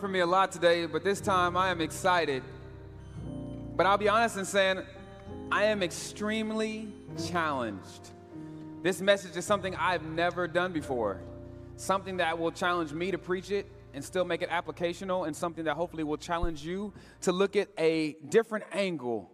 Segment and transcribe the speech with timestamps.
[0.00, 2.42] from me a lot today, but this time I am excited.
[3.76, 4.80] But I'll be honest in saying,
[5.52, 6.88] I am extremely
[7.28, 8.08] challenged.
[8.82, 11.20] This message is something I've never done before,
[11.76, 15.64] something that will challenge me to preach it and still make it applicational, and something
[15.64, 19.30] that hopefully will challenge you to look at a different angle.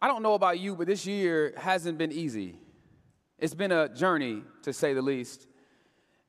[0.00, 2.58] I don't know about you, but this year hasn't been easy.
[3.38, 5.48] It's been a journey, to say the least.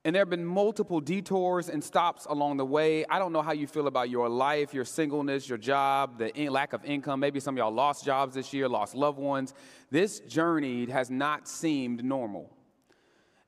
[0.06, 3.06] And there have been multiple detours and stops along the way.
[3.06, 6.52] I don't know how you feel about your life, your singleness, your job, the in-
[6.52, 7.22] lack of income.
[7.22, 9.54] Maybe some of y'all lost jobs this year, lost loved ones.
[9.92, 12.50] This journey has not seemed normal.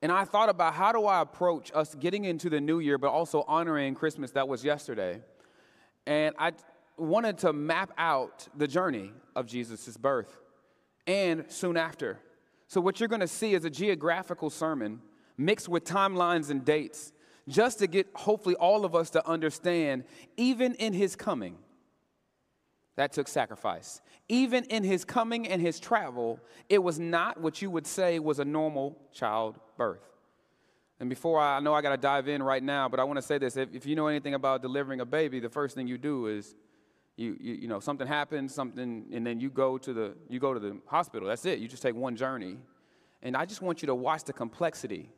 [0.01, 3.09] And I thought about how do I approach us getting into the new year, but
[3.09, 5.21] also honoring Christmas that was yesterday.
[6.05, 6.53] And I
[6.95, 10.37] wanted to map out the journey of Jesus' birth
[11.05, 12.19] and soon after.
[12.67, 15.01] So, what you're going to see is a geographical sermon
[15.37, 17.11] mixed with timelines and dates,
[17.47, 20.03] just to get hopefully all of us to understand,
[20.37, 21.57] even in his coming,
[22.95, 24.01] that took sacrifice.
[24.29, 28.39] Even in his coming and his travel, it was not what you would say was
[28.39, 30.01] a normal childbirth.
[30.99, 33.17] And before I, I know I got to dive in right now, but I want
[33.17, 35.87] to say this: if, if you know anything about delivering a baby, the first thing
[35.87, 36.55] you do is
[37.17, 40.53] you, you, you know something happens, something, and then you go to the you go
[40.53, 41.27] to the hospital.
[41.27, 41.59] That's it.
[41.59, 42.57] You just take one journey,
[43.21, 45.09] and I just want you to watch the complexity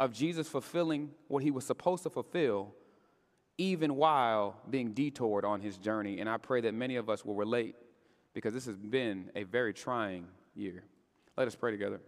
[0.00, 2.74] of Jesus fulfilling what he was supposed to fulfill,
[3.58, 6.20] even while being detoured on his journey.
[6.20, 7.76] And I pray that many of us will relate,
[8.32, 10.84] because this has been a very trying year.
[11.36, 12.00] Let us pray together.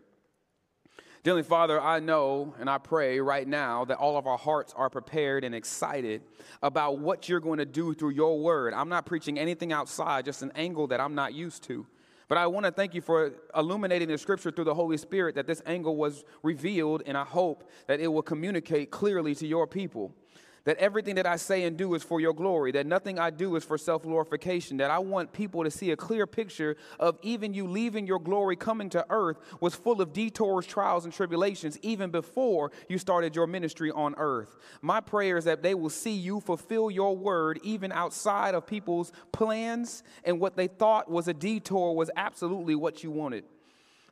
[1.22, 4.88] Dearly Father, I know and I pray right now that all of our hearts are
[4.88, 6.22] prepared and excited
[6.62, 8.72] about what you're going to do through your word.
[8.72, 11.86] I'm not preaching anything outside, just an angle that I'm not used to.
[12.32, 15.46] But I want to thank you for illuminating the scripture through the Holy Spirit that
[15.46, 20.14] this angle was revealed, and I hope that it will communicate clearly to your people
[20.64, 23.56] that everything that I say and do is for your glory, that nothing I do
[23.56, 27.54] is for self glorification, that I want people to see a clear picture of even
[27.54, 32.10] you leaving your glory coming to earth was full of detours, trials, and tribulations even
[32.10, 34.56] before you started your ministry on earth.
[34.80, 39.12] My prayer is that they will see you fulfill your word even outside of people's
[39.32, 43.44] plans and what they thought was a detour was absolutely what you wanted.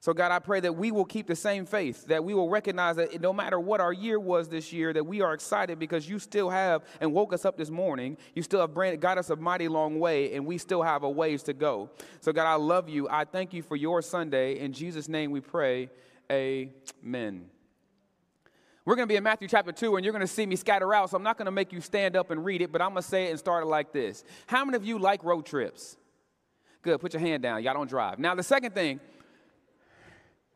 [0.02, 2.96] So, God, I pray that we will keep the same faith, that we will recognize
[2.96, 6.18] that no matter what our year was this year, that we are excited because you
[6.18, 8.16] still have and woke us up this morning.
[8.34, 11.10] You still have brand, got us a mighty long way, and we still have a
[11.10, 11.90] ways to go.
[12.22, 13.10] So, God, I love you.
[13.10, 14.58] I thank you for your Sunday.
[14.58, 15.90] In Jesus' name we pray.
[16.32, 17.44] Amen.
[18.86, 20.94] We're going to be in Matthew chapter 2, and you're going to see me scatter
[20.94, 22.92] out, so I'm not going to make you stand up and read it, but I'm
[22.92, 24.24] going to say it and start it like this.
[24.46, 25.98] How many of you like road trips?
[26.80, 27.62] Good, put your hand down.
[27.62, 28.18] Y'all don't drive.
[28.18, 28.98] Now, the second thing,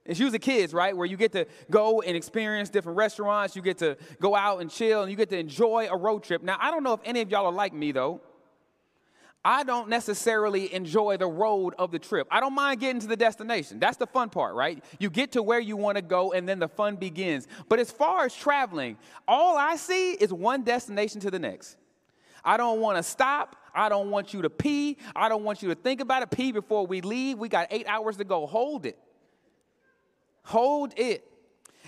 [0.04, 0.94] it's usually kids, right?
[0.96, 4.70] Where you get to go and experience different restaurants, you get to go out and
[4.70, 6.42] chill, and you get to enjoy a road trip.
[6.42, 8.20] Now, I don't know if any of y'all are like me, though.
[9.46, 12.26] I don't necessarily enjoy the road of the trip.
[12.30, 13.78] I don't mind getting to the destination.
[13.78, 14.82] That's the fun part, right?
[14.98, 17.46] You get to where you want to go, and then the fun begins.
[17.68, 18.96] But as far as traveling,
[19.28, 21.76] all I see is one destination to the next.
[22.42, 23.56] I don't want to stop.
[23.74, 24.98] I don't want you to pee.
[25.16, 26.30] I don't want you to think about it.
[26.30, 27.38] Pee before we leave.
[27.38, 28.46] We got eight hours to go.
[28.46, 28.98] Hold it.
[30.44, 31.24] Hold it.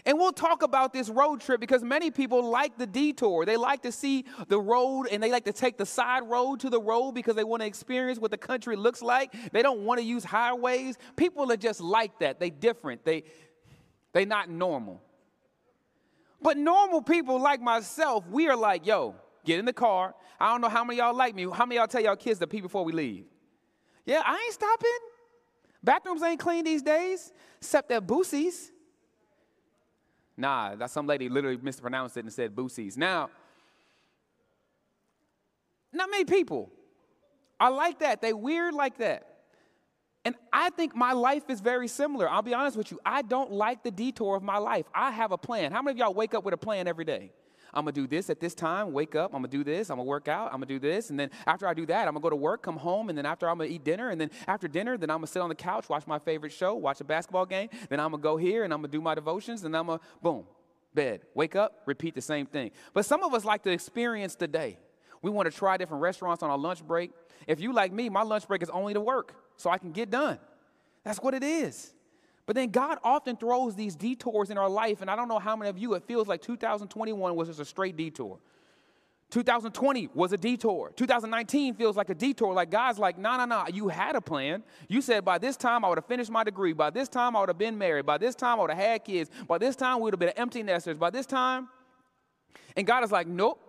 [0.05, 3.45] And we'll talk about this road trip because many people like the detour.
[3.45, 6.71] They like to see the road and they like to take the side road to
[6.71, 9.35] the road because they want to experience what the country looks like.
[9.51, 10.97] They don't want to use highways.
[11.17, 12.39] People are just like that.
[12.39, 13.05] They different.
[13.05, 13.25] They
[14.13, 15.03] they not normal.
[16.41, 20.15] But normal people like myself, we are like, yo, get in the car.
[20.39, 21.49] I don't know how many y'all like me.
[21.53, 23.25] How many y'all tell y'all kids to pee before we leave?
[24.05, 24.99] Yeah, I ain't stopping.
[25.87, 28.73] Bathrooms ain't clean these days, except at Boosie's.
[30.37, 32.99] Nah, that some lady literally mispronounced it and said Boosie's.
[32.99, 33.31] Now,
[35.93, 36.73] not many people
[37.61, 38.21] are like that.
[38.21, 39.29] They weird like that.
[40.25, 42.29] And I think my life is very similar.
[42.29, 42.99] I'll be honest with you.
[43.07, 44.87] I don't like the detour of my life.
[44.93, 45.71] I have a plan.
[45.71, 47.31] How many of y'all wake up with a plan every day?
[47.77, 50.09] I'm gonna do this at this time, wake up, I'm gonna do this, I'm gonna
[50.09, 52.31] work out, I'm gonna do this, and then after I do that, I'm gonna go
[52.31, 54.97] to work, come home, and then after I'm gonna eat dinner, and then after dinner,
[54.97, 57.69] then I'm gonna sit on the couch, watch my favorite show, watch a basketball game,
[57.91, 60.47] then I'm gonna go here and I'm gonna do my devotions, and I'm gonna boom.
[60.95, 61.21] bed.
[61.35, 62.73] Wake up, repeat the same thing.
[62.95, 64.79] But some of us like to experience the day.
[65.23, 67.13] We want to try different restaurants on our lunch break.
[67.47, 70.11] If you like me, my lunch break is only to work so I can get
[70.11, 70.39] done.
[71.05, 71.93] That's what it is.
[72.47, 75.57] But then God often throws these detours in our life, and I don't know how
[75.57, 78.39] many of you, it feels like 2021 was just a straight detour.
[79.31, 80.93] 2020 was a detour.
[80.95, 82.53] 2019 feels like a detour.
[82.55, 83.65] Like God's like, no, no, no.
[83.73, 84.63] You had a plan.
[84.89, 86.73] You said by this time I would have finished my degree.
[86.73, 88.07] By this time I would have been married.
[88.07, 89.29] By this time I would have had kids.
[89.49, 90.97] By this time we would have been empty nesters.
[90.97, 91.69] By this time,
[92.77, 93.61] and God is like, nope.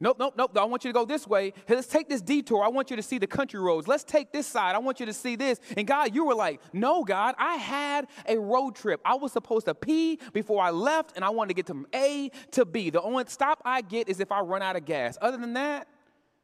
[0.00, 0.56] Nope, nope, nope.
[0.56, 1.52] I want you to go this way.
[1.66, 2.62] Hey, let's take this detour.
[2.62, 3.88] I want you to see the country roads.
[3.88, 4.76] Let's take this side.
[4.76, 5.58] I want you to see this.
[5.76, 9.00] And God, you were like, no, God, I had a road trip.
[9.04, 12.30] I was supposed to pee before I left, and I wanted to get from A
[12.52, 12.90] to B.
[12.90, 15.18] The only stop I get is if I run out of gas.
[15.20, 15.88] Other than that,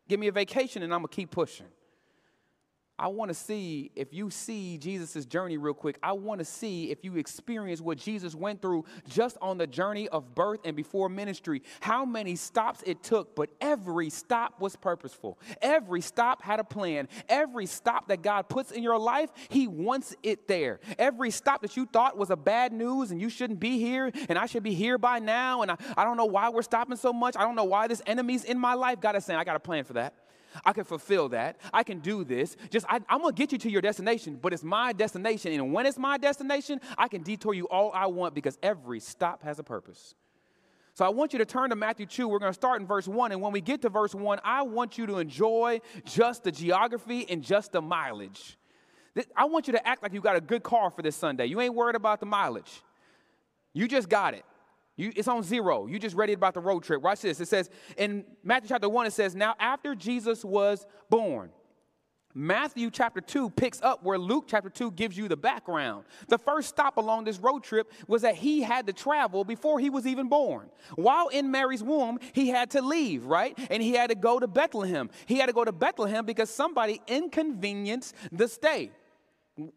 [0.08, 1.66] give me a vacation and I'm going to keep pushing.
[2.96, 5.98] I want to see if you see Jesus' journey real quick.
[6.00, 10.08] I want to see if you experience what Jesus went through just on the journey
[10.08, 11.62] of birth and before ministry.
[11.80, 15.40] How many stops it took, but every stop was purposeful.
[15.60, 17.08] Every stop had a plan.
[17.28, 20.78] Every stop that God puts in your life, He wants it there.
[20.96, 24.38] Every stop that you thought was a bad news and you shouldn't be here and
[24.38, 27.12] I should be here by now and I, I don't know why we're stopping so
[27.12, 27.36] much.
[27.36, 29.00] I don't know why this enemy's in my life.
[29.00, 30.14] God is saying, I got a plan for that.
[30.64, 31.58] I can fulfill that.
[31.72, 32.56] I can do this.
[32.70, 35.52] Just I, am gonna get you to your destination, but it's my destination.
[35.52, 39.42] And when it's my destination, I can detour you all I want because every stop
[39.42, 40.14] has a purpose.
[40.94, 42.28] So I want you to turn to Matthew 2.
[42.28, 43.32] We're going to start in verse 1.
[43.32, 47.26] And when we get to verse 1, I want you to enjoy just the geography
[47.28, 48.56] and just the mileage.
[49.36, 51.46] I want you to act like you got a good car for this Sunday.
[51.46, 52.82] You ain't worried about the mileage.
[53.72, 54.44] You just got it.
[54.96, 55.86] You, it's on zero.
[55.86, 57.02] You just read it about the road trip.
[57.02, 57.40] Watch this.
[57.40, 61.50] It says in Matthew chapter 1, it says, Now after Jesus was born,
[62.36, 66.04] Matthew chapter 2 picks up where Luke chapter 2 gives you the background.
[66.26, 69.88] The first stop along this road trip was that he had to travel before he
[69.88, 70.68] was even born.
[70.96, 73.56] While in Mary's womb, he had to leave, right?
[73.70, 75.10] And he had to go to Bethlehem.
[75.26, 78.90] He had to go to Bethlehem because somebody inconvenienced the stay.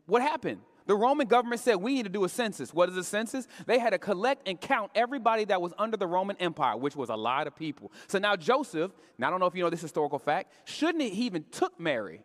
[0.07, 0.61] What happened?
[0.87, 2.73] The Roman government said we need to do a census.
[2.73, 3.47] What is a census?
[3.65, 7.09] They had to collect and count everybody that was under the Roman Empire, which was
[7.09, 7.91] a lot of people.
[8.07, 11.25] So now Joseph, now I don't know if you know this historical fact, shouldn't he
[11.25, 12.21] even took Mary?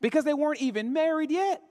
[0.00, 1.62] Because they weren't even married yet.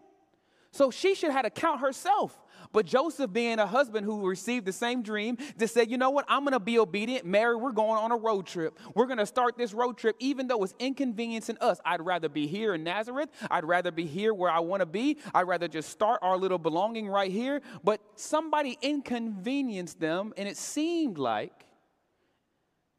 [0.72, 2.40] So she should have had to count herself.
[2.74, 6.26] But Joseph, being a husband who received the same dream, just said, You know what?
[6.28, 7.24] I'm going to be obedient.
[7.24, 8.78] Mary, we're going on a road trip.
[8.96, 11.80] We're going to start this road trip, even though it's inconveniencing us.
[11.86, 13.30] I'd rather be here in Nazareth.
[13.50, 15.20] I'd rather be here where I want to be.
[15.36, 17.62] I'd rather just start our little belonging right here.
[17.84, 21.66] But somebody inconvenienced them, and it seemed like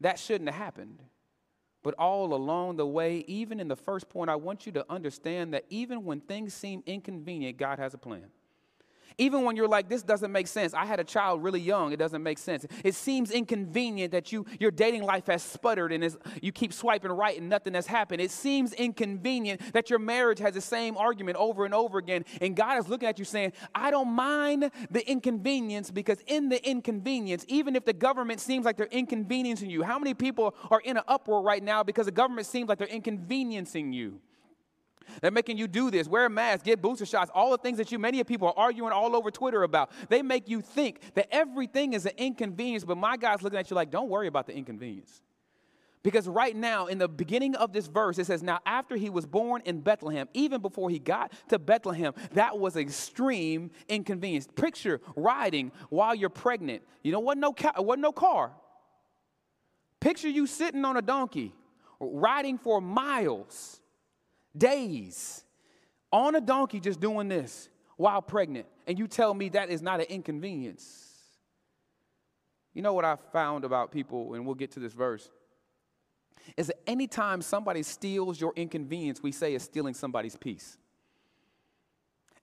[0.00, 1.03] that shouldn't have happened.
[1.82, 5.53] But all along the way, even in the first point, I want you to understand
[5.53, 8.27] that even when things seem inconvenient, God has a plan.
[9.16, 10.75] Even when you're like, this doesn't make sense.
[10.75, 12.66] I had a child really young, it doesn't make sense.
[12.82, 17.38] It seems inconvenient that you your dating life has sputtered and you keep swiping right
[17.38, 18.20] and nothing has happened.
[18.20, 22.25] It seems inconvenient that your marriage has the same argument over and over again.
[22.40, 26.67] And God is looking at you saying, I don't mind the inconvenience because in the
[26.69, 30.96] inconvenience, even if the government seems like they're inconveniencing you, how many people are in
[30.96, 34.20] an uproar right now because the government seems like they're inconveniencing you?
[35.20, 37.93] They're making you do this, wear a mask, get booster shots, all the things that
[37.93, 39.91] you, many people are arguing all over Twitter about.
[40.08, 43.77] They make you think that everything is an inconvenience, but my God's looking at you
[43.77, 45.23] like, don't worry about the inconvenience.
[46.05, 49.25] Because right now, in the beginning of this verse, it says, Now after he was
[49.25, 54.46] born in Bethlehem, even before he got to Bethlehem, that was extreme inconvenience.
[54.55, 56.82] Picture riding while you're pregnant.
[57.03, 58.53] You know, wasn't no, ca- wasn't no car.
[59.99, 61.55] Picture you sitting on a donkey,
[61.99, 63.81] riding for miles
[64.56, 65.44] days
[66.13, 70.01] on a donkey just doing this while pregnant, and you tell me that is not
[70.01, 71.01] an inconvenience.
[72.73, 75.31] You know what I found about people, and we'll get to this verse,
[76.56, 80.77] is that anytime somebody steals your inconvenience, we say it's stealing somebody's peace.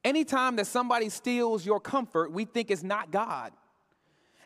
[0.04, 3.52] Anytime that somebody steals your comfort, we think it's not God.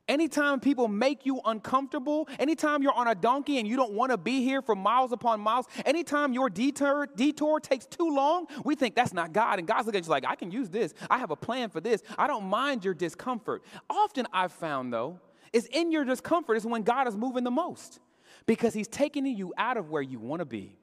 [0.07, 4.17] Anytime people make you uncomfortable, anytime you're on a donkey and you don't want to
[4.17, 8.93] be here for miles upon miles, anytime your detour, detour takes too long, we think
[8.93, 9.57] that's not God.
[9.57, 10.93] And God's looking at you like, I can use this.
[11.09, 12.03] I have a plan for this.
[12.19, 13.63] I don't mind your discomfort.
[13.89, 15.19] Often I've found, though,
[15.51, 17.99] is in your discomfort is when God is moving the most
[18.45, 20.77] because He's taking you out of where you want to be.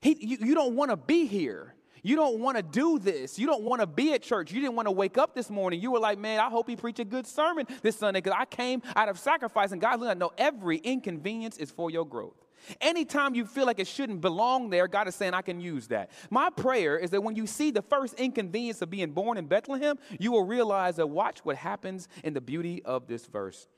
[0.00, 1.74] He, you, you don't want to be here.
[2.02, 3.38] You don't want to do this.
[3.38, 4.50] You don't want to be at church.
[4.50, 5.80] You didn't want to wake up this morning.
[5.80, 8.44] You were like, man, I hope he preach a good sermon this Sunday because I
[8.44, 9.70] came out of sacrifice.
[9.70, 12.34] And looking at, no, every inconvenience is for your growth.
[12.80, 16.10] Anytime you feel like it shouldn't belong there, God is saying, I can use that.
[16.30, 19.96] My prayer is that when you see the first inconvenience of being born in Bethlehem,
[20.18, 23.68] you will realize that watch what happens in the beauty of this verse.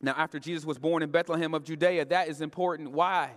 [0.00, 2.92] Now, after Jesus was born in Bethlehem of Judea, that is important.
[2.92, 3.32] Why?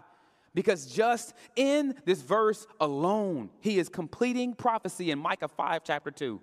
[0.60, 6.42] Because just in this verse alone, he is completing prophecy in Micah 5, chapter 2.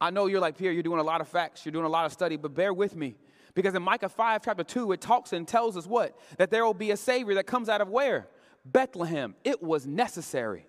[0.00, 2.06] I know you're like, Pierre, you're doing a lot of facts, you're doing a lot
[2.06, 3.16] of study, but bear with me.
[3.54, 6.16] Because in Micah 5, chapter 2, it talks and tells us what?
[6.36, 8.28] That there will be a Savior that comes out of where?
[8.64, 9.34] Bethlehem.
[9.42, 10.64] It was necessary.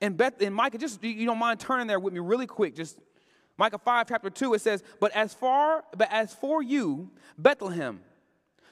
[0.00, 2.74] In, Beth, in Micah, just you don't mind turning there with me really quick.
[2.74, 2.98] Just
[3.58, 8.00] Micah 5, chapter 2, it says, But as far, but as for you, Bethlehem,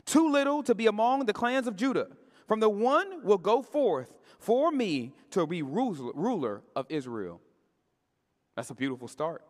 [0.05, 2.09] too little to be among the clans of Judah,
[2.47, 7.41] from the one will go forth for me to be ruler of Israel.
[8.57, 9.45] That's a beautiful start.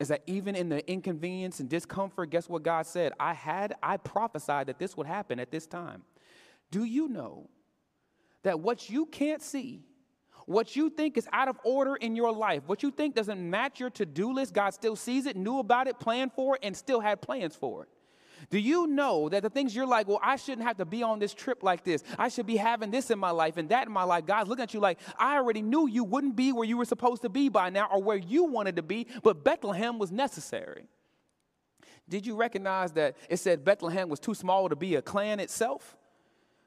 [0.00, 3.12] Is that even in the inconvenience and discomfort, guess what God said?
[3.18, 6.02] I had, I prophesied that this would happen at this time.
[6.70, 7.48] Do you know
[8.44, 9.82] that what you can't see,
[10.46, 13.80] what you think is out of order in your life, what you think doesn't match
[13.80, 16.76] your to do list, God still sees it, knew about it, planned for it, and
[16.76, 17.88] still had plans for it?
[18.50, 21.18] Do you know that the things you're like, well, I shouldn't have to be on
[21.18, 22.02] this trip like this.
[22.18, 24.26] I should be having this in my life and that in my life.
[24.26, 27.22] God's looking at you like, I already knew you wouldn't be where you were supposed
[27.22, 30.86] to be by now or where you wanted to be, but Bethlehem was necessary.
[32.08, 35.96] Did you recognize that it said Bethlehem was too small to be a clan itself?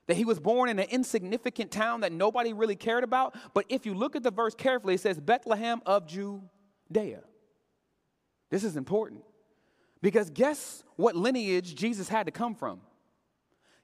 [0.07, 3.35] That he was born in an insignificant town that nobody really cared about?
[3.53, 7.21] But if you look at the verse carefully, it says Bethlehem of Judea.
[8.49, 9.23] This is important.
[10.01, 12.81] Because guess what lineage Jesus had to come from?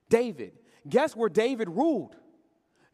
[0.09, 0.53] David.
[0.87, 2.15] Guess where David ruled?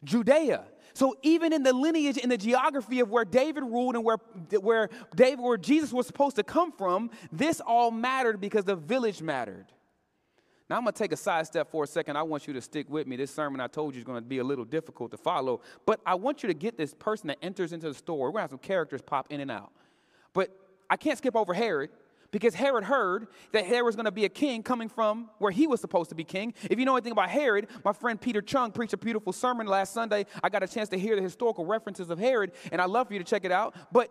[0.02, 0.64] Judea.
[0.92, 4.18] So even in the lineage, in the geography of where David ruled and where,
[4.60, 9.20] where David, where Jesus was supposed to come from, this all mattered because the village
[9.20, 9.66] mattered.
[10.70, 12.16] Now I'm gonna take a side step for a second.
[12.16, 13.16] I want you to stick with me.
[13.16, 16.14] This sermon I told you is gonna be a little difficult to follow, but I
[16.14, 18.28] want you to get this person that enters into the store.
[18.28, 19.72] We're gonna have some characters pop in and out.
[20.32, 20.56] But
[20.88, 21.90] I can't skip over Herod
[22.34, 25.68] because Herod heard that there was going to be a king coming from where he
[25.68, 26.52] was supposed to be king.
[26.68, 29.94] If you know anything about Herod, my friend Peter Chung preached a beautiful sermon last
[29.94, 30.26] Sunday.
[30.42, 33.12] I got a chance to hear the historical references of Herod, and I'd love for
[33.12, 33.76] you to check it out.
[33.92, 34.10] But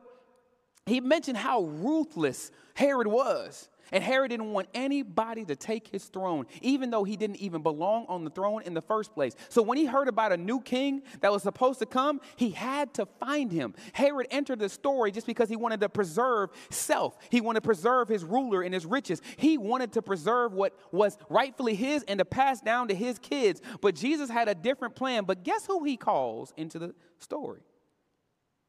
[0.86, 3.68] he mentioned how ruthless Herod was.
[3.94, 8.08] And Herod didn't want anybody to take his throne, even though he didn't even belong
[8.10, 9.36] on the throne in the first place.
[9.50, 12.92] So when he heard about a new king that was supposed to come, he had
[12.96, 13.76] to find him.
[13.94, 17.16] Herod entered the story just because he wanted to preserve self.
[17.30, 19.22] He wanted to preserve his ruler and his riches.
[19.38, 23.62] He wanted to preserve what was rightfully his and to pass down to his kids.
[23.80, 25.26] But Jesus had a different plan.
[25.26, 27.62] But guess who he calls into the story?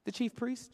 [0.05, 0.71] The chief priest.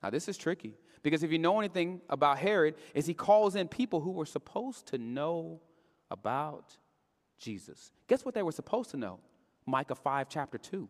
[0.00, 0.76] Now, this is tricky
[1.06, 4.86] because if you know anything about Herod, is he calls in people who were supposed
[4.88, 5.60] to know
[6.10, 6.76] about
[7.38, 7.92] Jesus.
[8.08, 9.20] Guess what they were supposed to know?
[9.66, 10.88] Micah 5, chapter 2.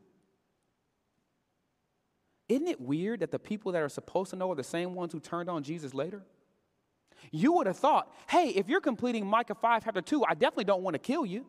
[2.48, 5.12] Isn't it weird that the people that are supposed to know are the same ones
[5.12, 6.22] who turned on Jesus later?
[7.30, 10.82] You would have thought, hey, if you're completing Micah 5, chapter 2, I definitely don't
[10.82, 11.44] want to kill you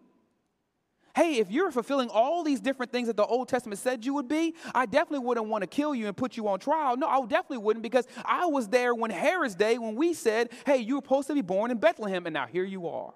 [1.17, 4.27] hey, if you're fulfilling all these different things that the Old Testament said you would
[4.27, 6.95] be, I definitely wouldn't want to kill you and put you on trial.
[6.95, 10.77] No, I definitely wouldn't because I was there when Herod's day when we said, hey,
[10.77, 13.15] you were supposed to be born in Bethlehem, and now here you are.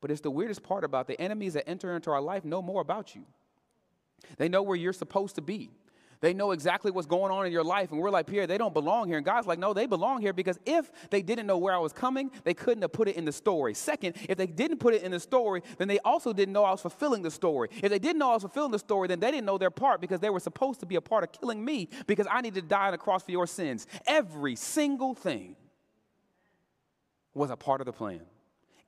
[0.00, 2.80] But it's the weirdest part about the enemies that enter into our life know more
[2.80, 3.24] about you.
[4.36, 5.70] They know where you're supposed to be.
[6.20, 7.92] They know exactly what's going on in your life.
[7.92, 9.16] And we're like, Pierre, they don't belong here.
[9.16, 11.92] And God's like, no, they belong here because if they didn't know where I was
[11.92, 13.74] coming, they couldn't have put it in the story.
[13.74, 16.70] Second, if they didn't put it in the story, then they also didn't know I
[16.70, 17.68] was fulfilling the story.
[17.82, 20.00] If they didn't know I was fulfilling the story, then they didn't know their part
[20.00, 22.68] because they were supposed to be a part of killing me because I needed to
[22.68, 23.86] die on the cross for your sins.
[24.06, 25.56] Every single thing
[27.34, 28.22] was a part of the plan.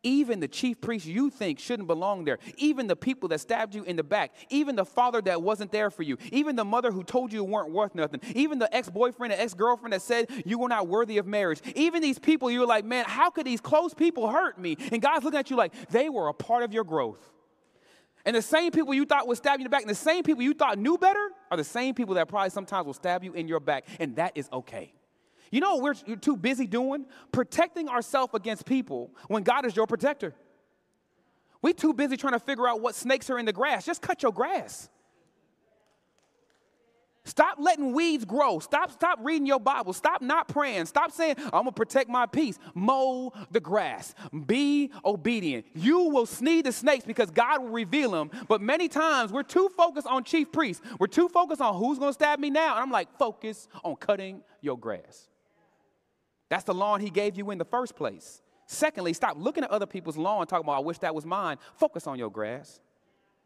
[0.04, 2.38] Even the chief priest you think shouldn't belong there.
[2.56, 4.32] Even the people that stabbed you in the back.
[4.48, 6.16] Even the father that wasn't there for you.
[6.30, 8.20] Even the mother who told you weren't worth nothing.
[8.34, 11.60] Even the ex boyfriend and ex girlfriend that said you were not worthy of marriage.
[11.74, 14.76] Even these people, you were like, man, how could these close people hurt me?
[14.92, 17.32] And God's looking at you like they were a part of your growth.
[18.24, 20.22] And the same people you thought would stab you in the back, and the same
[20.22, 23.32] people you thought knew better, are the same people that probably sometimes will stab you
[23.32, 23.86] in your back.
[23.98, 24.92] And that is okay.
[25.50, 27.06] You know what we're too busy doing?
[27.32, 30.34] Protecting ourselves against people when God is your protector.
[31.62, 33.84] We too busy trying to figure out what snakes are in the grass.
[33.84, 34.88] Just cut your grass.
[37.28, 38.58] Stop letting weeds grow.
[38.58, 39.92] Stop, stop reading your Bible.
[39.92, 40.86] Stop not praying.
[40.86, 42.58] Stop saying, I'm gonna protect my peace.
[42.74, 44.14] Mow the grass.
[44.46, 45.66] Be obedient.
[45.74, 48.30] You will sneeze the snakes because God will reveal them.
[48.48, 50.82] But many times we're too focused on chief priests.
[50.98, 52.76] We're too focused on who's gonna stab me now.
[52.76, 55.28] And I'm like, focus on cutting your grass.
[56.48, 58.42] That's the lawn he gave you in the first place.
[58.66, 61.56] Secondly, stop looking at other people's lawn and talking about, I wish that was mine.
[61.76, 62.80] Focus on your grass.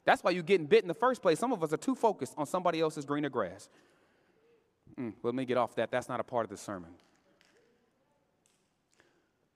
[0.04, 1.38] That's why you're getting bit in the first place.
[1.38, 3.68] Some of us are too focused on somebody else's greener grass.
[4.99, 5.90] Mm, let me get off that.
[5.90, 6.90] That's not a part of the sermon.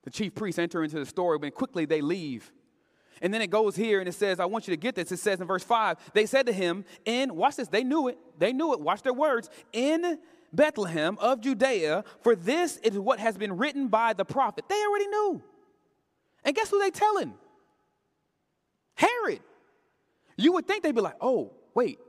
[0.03, 2.53] The chief priests enter into the story, but quickly they leave.
[3.21, 5.11] And then it goes here and it says, I want you to get this.
[5.11, 8.17] It says in verse 5, they said to him, in, watch this, they knew it,
[8.37, 10.19] they knew it, watch their words, in
[10.53, 14.65] Bethlehem of Judea, for this is what has been written by the prophet.
[14.67, 15.43] They already knew.
[16.43, 17.33] And guess who they telling?
[18.95, 19.41] Herod.
[20.37, 21.99] You would think they'd be like, oh, wait,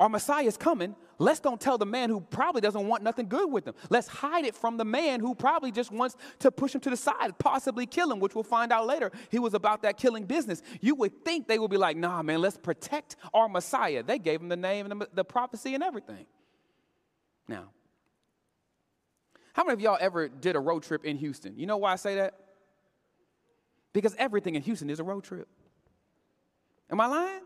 [0.00, 0.96] our Messiah is coming.
[1.20, 3.74] Let's don't tell the man who probably doesn't want nothing good with him.
[3.90, 6.96] Let's hide it from the man who probably just wants to push him to the
[6.96, 9.10] side, possibly kill him, which we'll find out later.
[9.28, 10.62] He was about that killing business.
[10.80, 14.04] You would think they would be like, nah, man, let's protect our Messiah.
[14.04, 16.26] They gave him the name and the, the prophecy and everything.
[17.48, 17.70] Now,
[19.54, 21.58] how many of y'all ever did a road trip in Houston?
[21.58, 22.34] You know why I say that?
[23.92, 25.48] Because everything in Houston is a road trip.
[26.90, 27.40] Am I lying?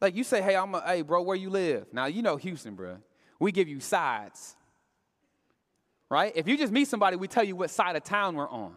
[0.00, 1.86] Like you say, hey, I'm a, hey, bro, where you live?
[1.92, 2.98] Now you know Houston, bro.
[3.40, 4.54] We give you sides.
[6.10, 6.32] Right?
[6.36, 8.74] If you just meet somebody, we tell you what side of town we're on.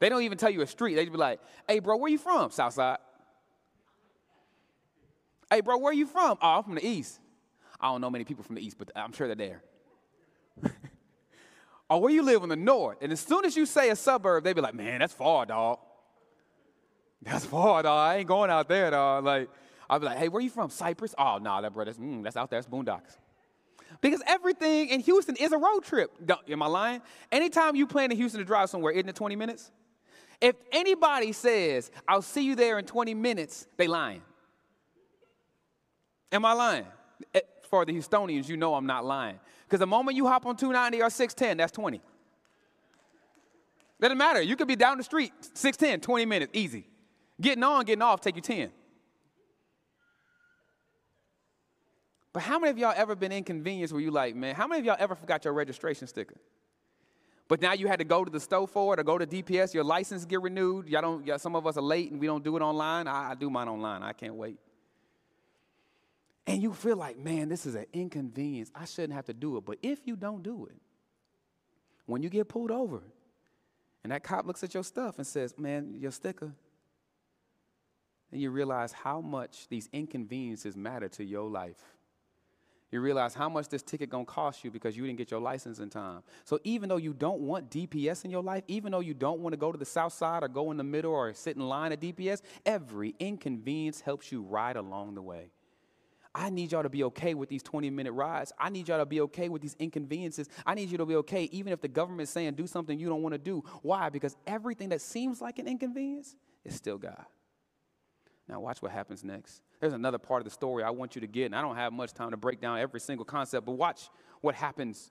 [0.00, 0.94] They don't even tell you a street.
[0.96, 2.50] They just be like, hey, bro, where you from?
[2.50, 2.98] Southside.
[5.50, 6.36] Hey, bro, where you from?
[6.42, 7.20] Oh, I'm from the east.
[7.84, 9.62] I don't know many people from the east, but I'm sure they're there.
[11.90, 12.96] or where you live in the north.
[13.02, 15.80] And as soon as you say a suburb, they be like, man, that's far, dog.
[17.20, 17.98] That's far, dog.
[17.98, 19.24] I ain't going out there, dog.
[19.24, 19.50] Like,
[19.90, 20.70] I'll be like, hey, where you from?
[20.70, 21.14] Cypress?
[21.18, 23.18] Oh, nah, that brother's, mm, that's out there, it's boondocks.
[24.00, 26.10] Because everything in Houston is a road trip.
[26.48, 27.02] Am I lying?
[27.30, 29.70] Anytime you plan in Houston to drive somewhere, isn't it 20 minutes?
[30.40, 34.22] If anybody says, I'll see you there in 20 minutes, they lying.
[36.32, 36.86] Am I lying?
[37.74, 39.40] For the Houstonians, you know I'm not lying.
[39.64, 42.00] Because the moment you hop on 290 or 610, that's 20.
[44.00, 44.40] Doesn't matter.
[44.40, 46.86] You could be down the street, 610, 20 minutes, easy.
[47.40, 48.70] Getting on, getting off, take you 10.
[52.32, 54.86] But how many of y'all ever been inconvenienced where you like, man, how many of
[54.86, 56.36] y'all ever forgot your registration sticker?
[57.48, 59.74] But now you had to go to the store for it or go to DPS,
[59.74, 60.88] your license get renewed.
[60.88, 63.08] Y'all don't, y'all, some of us are late and we don't do it online.
[63.08, 64.04] I, I do mine online.
[64.04, 64.60] I can't wait.
[66.46, 68.70] And you feel like, man, this is an inconvenience.
[68.74, 69.64] I shouldn't have to do it.
[69.64, 70.76] But if you don't do it,
[72.06, 73.00] when you get pulled over
[74.02, 76.52] and that cop looks at your stuff and says, man, your sticker,
[78.30, 81.82] then you realize how much these inconveniences matter to your life
[82.94, 85.80] you realize how much this ticket gonna cost you because you didn't get your license
[85.80, 86.22] in time.
[86.44, 89.52] So even though you don't want DPS in your life, even though you don't want
[89.52, 91.90] to go to the south side or go in the middle or sit in line
[91.90, 95.50] at DPS, every inconvenience helps you ride along the way.
[96.34, 98.52] I need y'all to be okay with these 20 minute rides.
[98.58, 100.48] I need y'all to be okay with these inconveniences.
[100.66, 103.22] I need you to be okay even if the government's saying do something you don't
[103.22, 103.62] want to do.
[103.82, 104.08] Why?
[104.08, 107.24] Because everything that seems like an inconvenience is still God.
[108.48, 109.62] Now, watch what happens next.
[109.80, 111.92] There's another part of the story I want you to get, and I don't have
[111.92, 115.10] much time to break down every single concept, but watch what happens.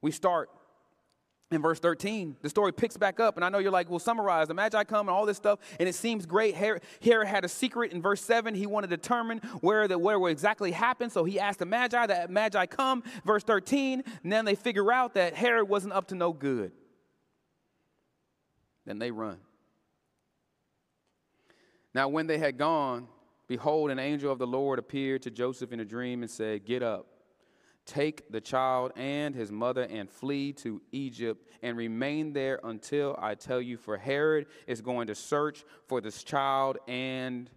[0.00, 0.48] We start
[1.50, 2.36] in verse 13.
[2.42, 5.08] The story picks back up, and I know you're like, well, summarize the Magi come
[5.08, 6.54] and all this stuff, and it seems great.
[6.54, 8.54] Herod, had a secret in verse 7.
[8.54, 12.30] He wanted to determine where the where exactly happened, so he asked the Magi that
[12.30, 13.02] Magi come.
[13.24, 16.72] Verse 13, and then they figure out that Herod wasn't up to no good.
[18.86, 19.38] Then they run.
[21.92, 23.08] Now, when they had gone,
[23.50, 26.84] Behold, an angel of the Lord appeared to Joseph in a dream and said, Get
[26.84, 27.08] up,
[27.90, 33.34] take the child and his mother and flee to Egypt and remain there until I
[33.34, 37.50] tell you, for Herod is going to search for this child and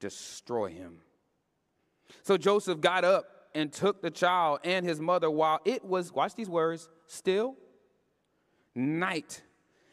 [0.00, 0.98] destroy him.
[2.24, 6.34] So Joseph got up and took the child and his mother while it was, watch
[6.34, 7.54] these words, still
[8.74, 9.42] night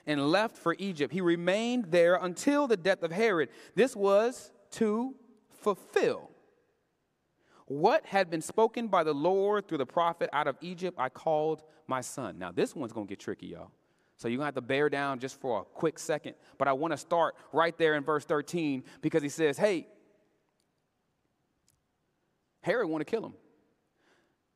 [0.08, 1.14] and left for Egypt.
[1.14, 3.50] He remained there until the death of Herod.
[3.76, 5.14] This was to
[5.62, 6.29] fulfill
[7.70, 11.64] what had been spoken by the Lord through the prophet out of Egypt, I called
[11.88, 12.40] my son.
[12.40, 13.70] Now, this one's gonna get tricky, y'all.
[14.18, 16.34] So you're gonna have to bear down just for a quick second.
[16.58, 19.88] But I wanna start right there in verse 13 because he says, Hey,
[22.62, 23.34] Herod wanna kill him.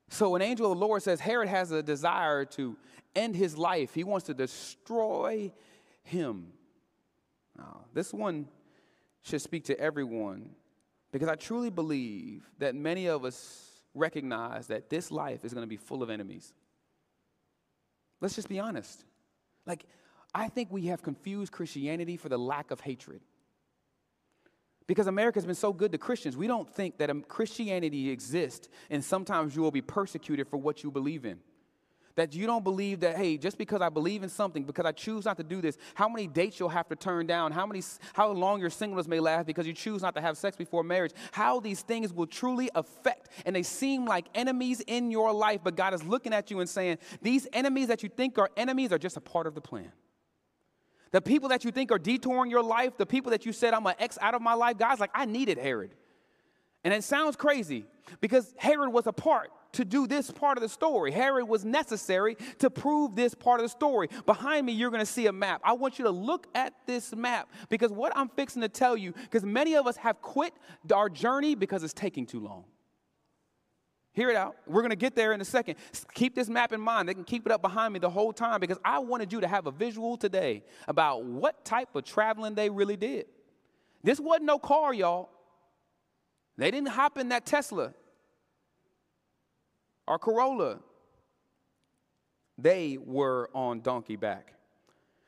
[0.10, 2.76] So an angel of the Lord says, Herod has a desire to
[3.16, 5.54] end his life, he wants to destroy
[6.02, 6.48] him.
[7.56, 8.48] Now, this one
[9.22, 10.50] should speak to everyone
[11.14, 15.70] because I truly believe that many of us recognize that this life is going to
[15.70, 16.52] be full of enemies.
[18.20, 19.06] Let's just be honest.
[19.68, 19.86] Like,
[20.34, 23.22] I think we have confused Christianity for the lack of hatred.
[24.88, 29.06] Because America's been so good to Christians, we don't think that um, Christianity exists and
[29.06, 31.40] sometimes you will be persecuted for what you believe in.
[32.16, 35.26] That you don't believe that, hey, just because I believe in something, because I choose
[35.26, 37.82] not to do this, how many dates you'll have to turn down, how, many,
[38.14, 41.12] how long your singleness may last because you choose not to have sex before marriage,
[41.32, 45.76] how these things will truly affect and they seem like enemies in your life, but
[45.76, 49.00] God is looking at you and saying, these enemies that you think are enemies are
[49.00, 49.92] just a part of the plan.
[51.12, 53.86] The people that you think are detouring your life, the people that you said, I'm
[53.86, 55.96] an X out of my life, God's like, I needed Herod.
[56.84, 57.86] And it sounds crazy
[58.20, 61.12] because Herod was a part to do this part of the story.
[61.12, 64.10] Herod was necessary to prove this part of the story.
[64.26, 65.62] Behind me, you're going to see a map.
[65.64, 69.14] I want you to look at this map because what I'm fixing to tell you,
[69.14, 70.54] because many of us have quit
[70.94, 72.66] our journey because it's taking too long.
[74.14, 74.56] Hear it out.
[74.68, 75.76] We're going to get there in a second.
[76.14, 77.10] Keep this map in mind.
[77.10, 79.48] They can keep it up behind me the whole time because I wanted you to
[79.48, 83.26] have a visual today about what type of traveling they really did.
[84.04, 85.30] This wasn't no car, y'all.
[86.58, 87.94] They didn't hop in that Tesla
[90.08, 90.80] or Corolla.
[92.58, 94.54] They were on donkey back.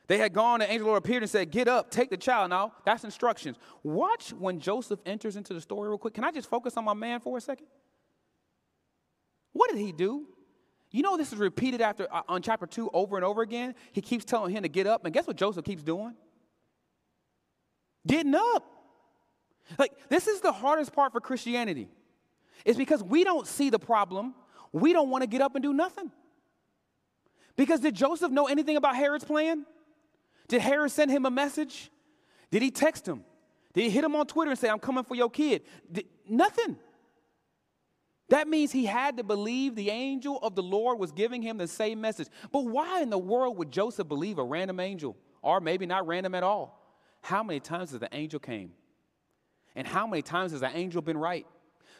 [0.08, 2.50] They had gone, and angel Lord appeared and said, Get up, take the child.
[2.50, 3.56] Now, that's instructions.
[3.82, 6.14] Watch when Joseph enters into the story real quick.
[6.14, 7.66] Can I just focus on my man for a second?
[9.52, 10.26] What did he do?
[10.92, 13.74] You know, this is repeated after uh, on chapter two over and over again.
[13.92, 16.14] He keeps telling him to get up, and guess what Joseph keeps doing?
[18.06, 18.75] Getting up.
[19.78, 21.88] Like, this is the hardest part for Christianity.
[22.64, 24.34] It's because we don't see the problem,
[24.72, 26.10] we don't want to get up and do nothing.
[27.56, 29.64] Because did Joseph know anything about Herod's plan?
[30.48, 31.90] Did Herod send him a message?
[32.50, 33.24] Did he text him?
[33.72, 35.62] Did he hit him on Twitter and say, I'm coming for your kid?
[35.90, 36.76] Did, nothing.
[38.28, 41.68] That means he had to believe the angel of the Lord was giving him the
[41.68, 42.28] same message.
[42.52, 45.16] But why in the world would Joseph believe a random angel?
[45.42, 46.82] Or maybe not random at all.
[47.22, 48.72] How many times has the angel came?
[49.76, 51.46] And how many times has the angel been right?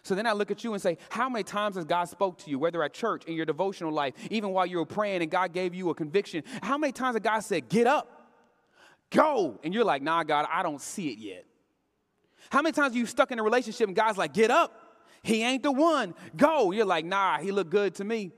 [0.02, 2.50] So then I look at you and say, How many times has God spoke to
[2.50, 5.52] you, whether at church, in your devotional life, even while you were praying and God
[5.52, 6.42] gave you a conviction?
[6.62, 8.28] How many times has God said, Get up,
[9.10, 9.60] go?
[9.62, 11.44] And you're like, Nah, God, I don't see it yet.
[12.50, 14.82] How many times are you stuck in a relationship and God's like, Get up?
[15.26, 16.14] He ain't the one.
[16.36, 16.70] Go.
[16.70, 18.30] You're like, nah, he looked good to me.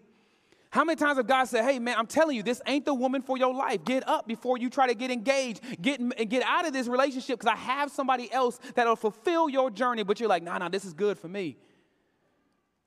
[0.70, 3.22] How many times have God said, hey, man, I'm telling you, this ain't the woman
[3.22, 3.84] for your life.
[3.84, 5.60] Get up before you try to get engaged.
[5.80, 10.02] Get, get out of this relationship because I have somebody else that'll fulfill your journey.
[10.02, 11.56] But you're like, nah, nah, this is good for me.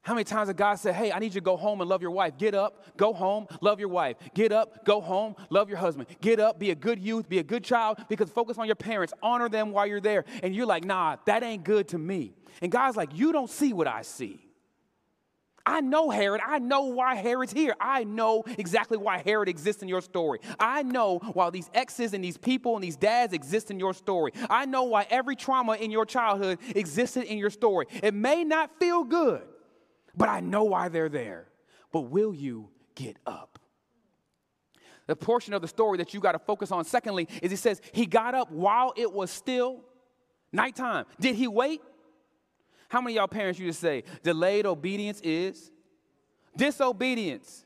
[0.03, 2.01] How many times has God said, Hey, I need you to go home and love
[2.01, 2.35] your wife?
[2.37, 4.17] Get up, go home, love your wife.
[4.33, 6.07] Get up, go home, love your husband.
[6.21, 9.13] Get up, be a good youth, be a good child, because focus on your parents,
[9.21, 10.25] honor them while you're there.
[10.41, 12.33] And you're like, Nah, that ain't good to me.
[12.63, 14.50] And God's like, You don't see what I see.
[15.65, 16.41] I know Herod.
[16.45, 17.76] I know why Herod's here.
[17.80, 20.39] I know exactly why Herod exists in your story.
[20.60, 24.32] I know why these exes and these people and these dads exist in your story.
[24.50, 27.88] I know why every trauma in your childhood existed in your story.
[28.02, 29.43] It may not feel good,
[30.15, 31.47] but I know why they're there.
[31.91, 33.60] But will you get up?
[35.08, 37.82] The portion of the story that you got to focus on, secondly, is he says,
[37.91, 39.84] He got up while it was still
[40.54, 41.06] nighttime.
[41.19, 41.82] Did he wait?
[42.91, 45.71] How many y'all parents used to say, delayed obedience is
[46.58, 47.63] disobedience?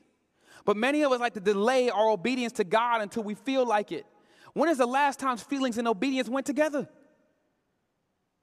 [0.64, 3.90] But many of us like to delay our obedience to God until we feel like
[3.90, 4.06] it.
[4.52, 6.88] When is the last time feelings and obedience went together?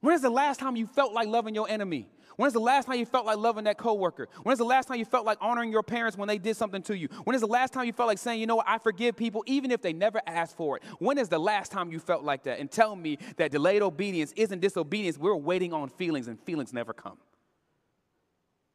[0.02, 2.06] When is the last time you felt like loving your enemy?
[2.36, 4.28] When is the last time you felt like loving that coworker?
[4.42, 6.82] When is the last time you felt like honoring your parents when they did something
[6.82, 7.08] to you?
[7.24, 9.44] When is the last time you felt like saying, you know what, I forgive people
[9.46, 10.82] even if they never asked for it?
[10.98, 12.58] When is the last time you felt like that?
[12.58, 15.16] And tell me that delayed obedience isn't disobedience.
[15.16, 17.18] We're waiting on feelings and feelings never come.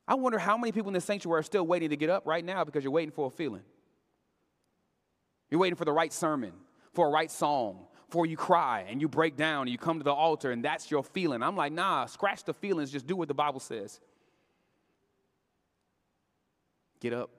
[0.08, 2.44] I wonder how many people in the sanctuary are still waiting to get up right
[2.44, 3.62] now because you're waiting for a feeling.
[5.52, 6.54] You're waiting for the right sermon,
[6.94, 10.04] for a right song, before you cry and you break down and you come to
[10.04, 11.44] the altar and that's your feeling.
[11.44, 14.00] I'm like, nah, scratch the feelings, just do what the Bible says.
[17.00, 17.30] Get up.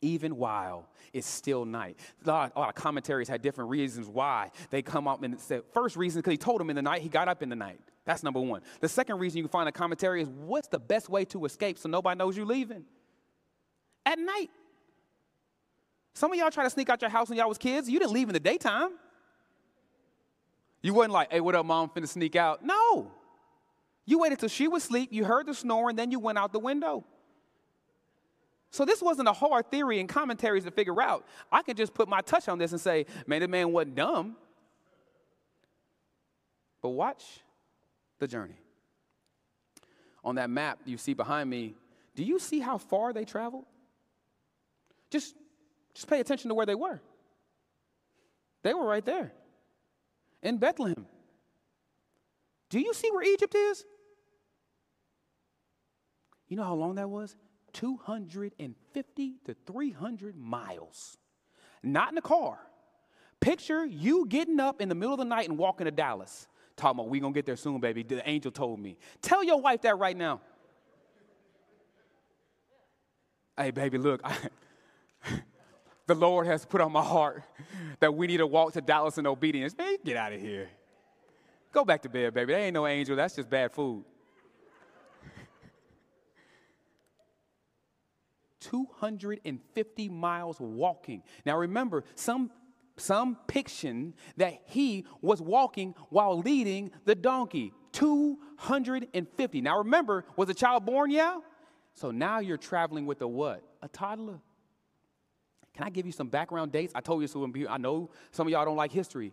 [0.00, 1.98] Even while it's still night.
[2.24, 5.62] A lot, a lot of commentaries had different reasons why they come up and said,
[5.72, 7.80] first reason, because he told him in the night, he got up in the night.
[8.04, 8.62] That's number one.
[8.80, 11.78] The second reason you can find a commentary is what's the best way to escape
[11.78, 12.84] so nobody knows you're leaving?
[14.06, 14.50] At night.
[16.14, 17.88] Some of y'all try to sneak out your house when y'all was kids.
[17.88, 18.90] You didn't leave in the daytime.
[20.82, 21.88] You wasn't like, hey, what up, mom?
[21.88, 22.64] Finna sneak out.
[22.64, 23.10] No.
[24.04, 26.58] You waited till she was asleep, you heard the snoring, then you went out the
[26.58, 27.04] window.
[28.70, 31.24] So this wasn't a hard theory and commentaries to figure out.
[31.52, 34.36] I can just put my touch on this and say, man, the man wasn't dumb.
[36.80, 37.24] But watch
[38.18, 38.58] the journey.
[40.24, 41.74] On that map you see behind me,
[42.16, 43.66] do you see how far they traveled?
[45.10, 45.36] Just,
[45.94, 47.00] just pay attention to where they were.
[48.62, 49.32] They were right there
[50.42, 51.06] in Bethlehem.
[52.70, 53.84] Do you see where Egypt is?
[56.48, 57.36] You know how long that was?
[57.72, 61.16] 250 to 300 miles.
[61.82, 62.58] Not in a car.
[63.40, 66.46] Picture you getting up in the middle of the night and walking to Dallas.
[66.76, 68.02] Talking about, we gonna get there soon, baby.
[68.02, 68.96] The angel told me.
[69.20, 70.40] Tell your wife that right now.
[73.56, 74.36] Hey, baby, look, I,
[76.06, 77.42] the Lord has put on my heart
[78.00, 79.76] that we need to walk to Dallas in obedience.
[79.76, 80.68] Man, get out of here.
[81.72, 82.52] Go back to bed, baby.
[82.52, 83.16] That ain't no angel.
[83.16, 84.04] That's just bad food.
[88.60, 91.22] 250 miles walking.
[91.44, 92.50] Now remember, some
[92.96, 97.72] some fiction that he was walking while leading the donkey.
[97.92, 99.60] 250.
[99.60, 101.10] Now remember, was a child born?
[101.10, 101.38] Yeah.
[101.94, 103.62] So now you're traveling with a what?
[103.82, 104.40] A toddler.
[105.74, 106.92] Can I give you some background dates?
[106.94, 107.50] I told you so.
[107.68, 109.32] I know some of y'all don't like history.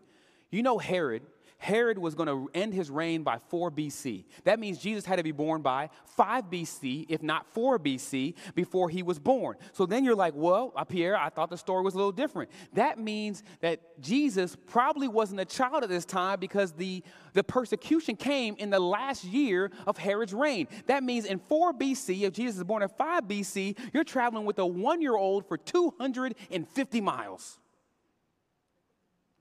[0.51, 1.23] You know Herod
[1.59, 4.23] Herod was going to end his reign by 4 BC.
[4.45, 8.89] That means Jesus had to be born by 5 BC, if not 4 BC, before
[8.89, 9.57] he was born.
[9.73, 12.49] So then you're like, well, uh, Pierre, I thought the story was a little different.
[12.73, 18.15] That means that Jesus probably wasn't a child at this time because the, the persecution
[18.15, 20.69] came in the last year of Herod's reign.
[20.85, 24.59] That means in 4 BC, if Jesus is born in 5 BC, you're traveling with
[24.59, 27.59] a one year old for 250 miles.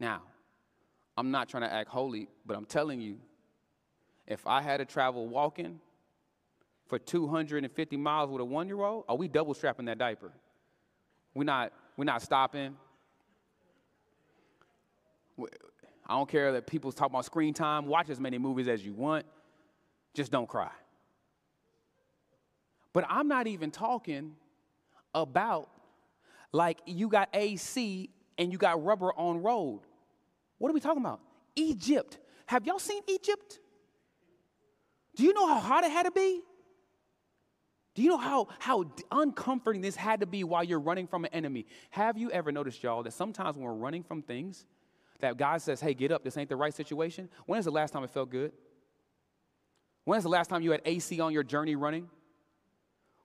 [0.01, 0.23] Now,
[1.19, 3.17] I'm not trying to act holy, but I'm telling you,
[4.29, 5.81] if I had to travel walking
[6.87, 10.31] for 250 miles with a one year old, are we double strapping that diaper?
[11.35, 12.77] We're not, we're not stopping.
[16.07, 17.87] I don't care that people talk about screen time.
[17.87, 19.27] Watch as many movies as you want.
[20.15, 20.71] Just don't cry.
[22.93, 24.37] But I'm not even talking
[25.13, 25.69] about
[26.53, 29.81] like you got AC and you got rubber on road.
[30.59, 31.21] What are we talking about?
[31.57, 32.19] Egypt.
[32.47, 33.59] Have y'all seen Egypt?
[35.17, 36.43] Do you know how hot it had to be?
[37.95, 41.33] Do you know how, how uncomforting this had to be while you're running from an
[41.33, 41.67] enemy?
[41.91, 44.67] Have you ever noticed, y'all, that sometimes when we're running from things,
[45.21, 47.29] that God says, hey, get up, this ain't the right situation?
[47.47, 48.53] When is the last time it felt good?
[50.05, 52.09] When is the last time you had AC on your journey running?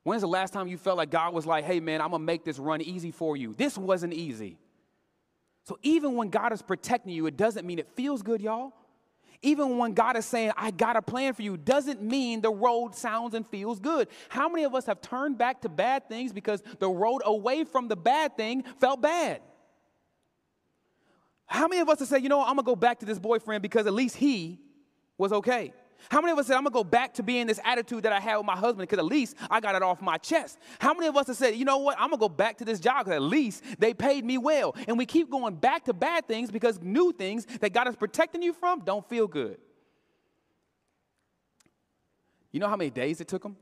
[0.01, 2.23] When is the last time you felt like God was like, hey, man, I'm gonna
[2.23, 3.53] make this run easy for you?
[3.53, 4.57] This wasn't easy.
[5.63, 8.73] So even when God is protecting you, it doesn't mean it feels good, y'all.
[9.41, 12.95] Even when God is saying, I got a plan for you, doesn't mean the road
[12.95, 14.07] sounds and feels good.
[14.29, 17.89] How many of us have turned back to bad things because the road away from
[17.89, 19.41] the bad thing felt bad?
[21.45, 23.61] How many of us have said, you know, I'm gonna go back to this boyfriend
[23.61, 24.59] because at least he
[25.17, 25.73] was okay?
[26.09, 28.19] How many of us said, I'm gonna go back to being this attitude that I
[28.19, 30.59] had with my husband because at least I got it off my chest?
[30.79, 32.79] How many of us have said, you know what, I'm gonna go back to this
[32.79, 34.75] job because at least they paid me well?
[34.87, 38.41] And we keep going back to bad things because new things that God is protecting
[38.41, 39.57] you from don't feel good.
[42.51, 43.57] You know how many days it took them?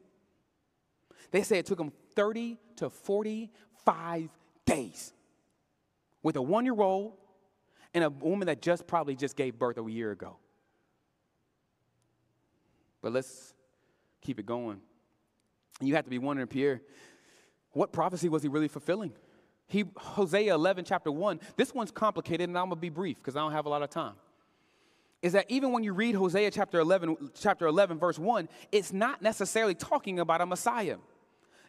[1.31, 4.29] They say it took them 30 to 45
[4.65, 5.13] days
[6.23, 7.13] with a one year old
[7.93, 10.37] and a woman that just probably just gave birth a year ago.
[13.01, 13.53] But let's
[14.21, 14.81] keep it going.
[15.79, 16.81] You have to be wondering, Pierre,
[17.71, 19.13] what prophecy was he really fulfilling?
[19.67, 23.39] He, Hosea 11, chapter 1, this one's complicated, and I'm gonna be brief because I
[23.39, 24.15] don't have a lot of time.
[25.21, 29.21] Is that even when you read Hosea chapter 11, chapter 11, verse 1, it's not
[29.21, 30.97] necessarily talking about a Messiah.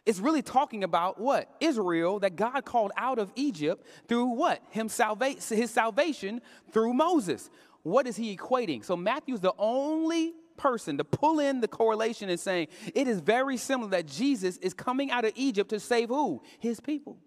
[0.05, 1.49] It's really talking about what?
[1.61, 4.61] Israel that God called out of Egypt through what?
[4.71, 6.41] Him salva- his salvation
[6.71, 7.49] through Moses.
[7.83, 8.83] What is he equating?
[8.83, 13.57] So Matthew's the only person to pull in the correlation and saying it is very
[13.57, 16.41] similar that Jesus is coming out of Egypt to save who?
[16.59, 17.17] His people.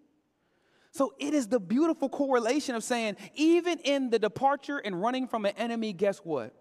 [0.92, 5.44] So it is the beautiful correlation of saying, even in the departure and running from
[5.44, 6.54] an enemy, guess what?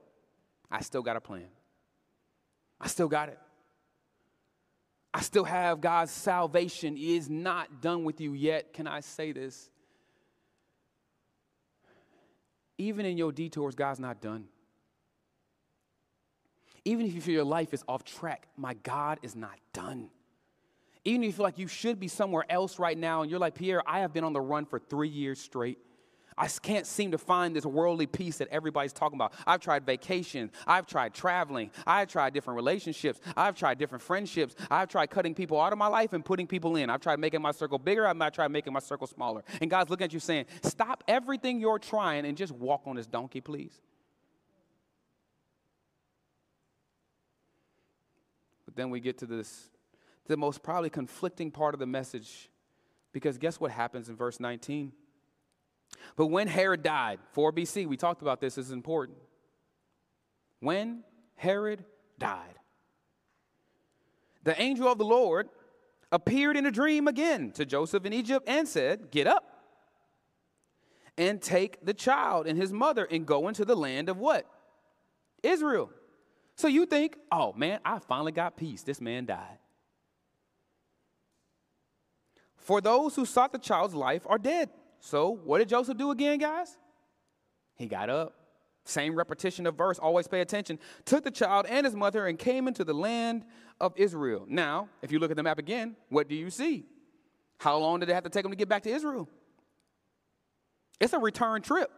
[0.69, 1.47] I still got a plan.
[2.81, 3.39] I still got it.
[5.13, 8.73] I still have God's salvation is not done with you yet.
[8.73, 9.69] Can I say this?
[12.77, 14.49] Even in your detours, God's not done.
[16.85, 20.09] Even if you feel your life is off track, my God is not done.
[21.03, 23.55] Even if you feel like you should be somewhere else right now and you're like,
[23.55, 25.79] Pierre, I have been on the run for three years straight.
[26.37, 29.33] I can't seem to find this worldly peace that everybody's talking about.
[29.47, 30.51] I've tried vacation.
[30.67, 31.71] I've tried traveling.
[31.87, 33.21] I've tried different relationships.
[33.37, 34.53] I've tried different friendships.
[34.69, 36.89] I've tried cutting people out of my life and putting people in.
[36.89, 38.05] I've tried making my circle bigger.
[38.05, 39.43] I've tried making my circle smaller.
[39.61, 43.07] And God's looking at you saying, stop everything you're trying and just walk on this
[43.07, 43.79] donkey, please.
[48.75, 49.69] Then we get to this,
[50.27, 52.49] the most probably conflicting part of the message.
[53.11, 54.91] Because guess what happens in verse 19?
[56.15, 59.17] But when Herod died, 4 BC, we talked about this, this is important.
[60.59, 61.03] When
[61.35, 61.85] Herod
[62.17, 62.55] died,
[64.43, 65.49] the angel of the Lord
[66.11, 69.55] appeared in a dream again to Joseph in Egypt and said, Get up
[71.17, 74.45] and take the child and his mother and go into the land of what?
[75.43, 75.89] Israel.
[76.55, 78.81] So you think, oh man, I finally got peace.
[78.81, 79.59] This man died.
[82.55, 84.69] For those who sought the child's life are dead.
[84.99, 86.77] So what did Joseph do again, guys?
[87.75, 88.33] He got up.
[88.85, 90.79] Same repetition of verse, always pay attention.
[91.05, 93.43] Took the child and his mother and came into the land
[93.81, 94.45] of Israel.
[94.47, 96.85] Now, if you look at the map again, what do you see?
[97.57, 99.27] How long did it have to take him to get back to Israel?
[100.99, 101.91] It's a return trip.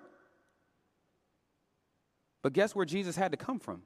[2.41, 3.81] But guess where Jesus had to come from?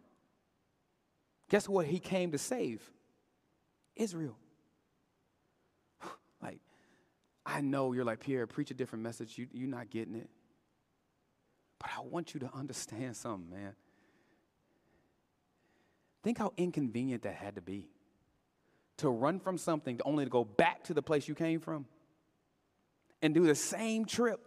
[1.51, 2.81] Guess what he came to save?
[3.95, 4.37] Israel.
[6.41, 6.61] Like,
[7.45, 9.37] I know you're like, Pierre, preach a different message.
[9.37, 10.29] You, you're not getting it.
[11.77, 13.75] But I want you to understand something, man.
[16.23, 17.89] Think how inconvenient that had to be
[18.97, 21.85] to run from something to only to go back to the place you came from
[23.21, 24.39] and do the same trip.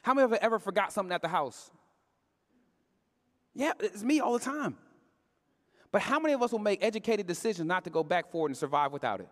[0.00, 1.70] How many of you ever forgot something at the house?
[3.54, 4.78] Yeah, it's me all the time.
[5.92, 8.56] But how many of us will make educated decisions not to go back forward and
[8.56, 9.28] survive without it?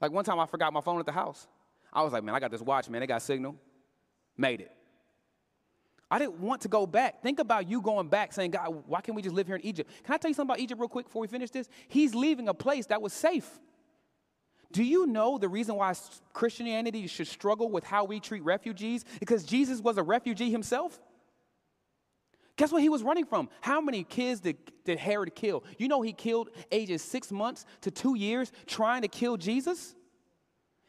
[0.00, 1.48] Like one time I forgot my phone at the house.
[1.92, 3.00] I was like, man, I got this watch, man.
[3.00, 3.56] They got signal.
[4.36, 4.70] Made it.
[6.10, 7.22] I didn't want to go back.
[7.22, 9.90] Think about you going back saying, God, why can't we just live here in Egypt?
[10.04, 11.68] Can I tell you something about Egypt real quick before we finish this?
[11.88, 13.48] He's leaving a place that was safe.
[14.70, 15.94] Do you know the reason why
[16.32, 19.04] Christianity should struggle with how we treat refugees?
[19.18, 21.00] Because Jesus was a refugee himself.
[22.56, 23.48] Guess what he was running from?
[23.60, 25.62] How many kids did, did Herod kill?
[25.78, 29.94] You know, he killed ages six months to two years trying to kill Jesus?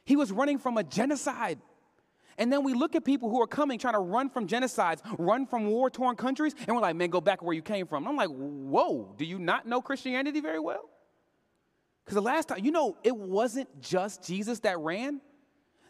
[0.06, 1.60] He was running from a genocide.
[2.38, 5.46] And then we look at people who are coming, trying to run from genocides, run
[5.46, 8.04] from war torn countries, and we're like, man, go back where you came from.
[8.04, 10.90] And I'm like, whoa, do you not know Christianity very well?
[12.06, 15.20] Because the last time, you know, it wasn't just Jesus that ran,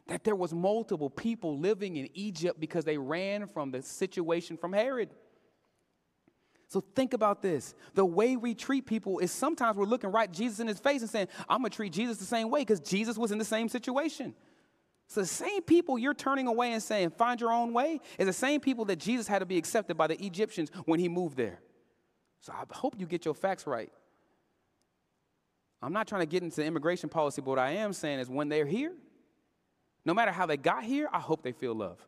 [0.08, 4.74] that there was multiple people living in Egypt because they ran from the situation from
[4.74, 5.10] Herod.
[6.70, 7.74] So think about this.
[7.94, 11.10] The way we treat people is sometimes we're looking right Jesus in his face and
[11.10, 13.70] saying, I'm going to treat Jesus the same way because Jesus was in the same
[13.70, 14.36] situation.
[15.08, 18.34] So the same people you're turning away and saying, find your own way, is the
[18.34, 21.62] same people that Jesus had to be accepted by the Egyptians when he moved there.
[22.42, 23.92] So I hope you get your facts right.
[25.82, 28.50] I'm not trying to get into immigration policy, but what I am saying is when
[28.50, 28.94] they're here,
[30.04, 32.06] no matter how they got here, I hope they feel love.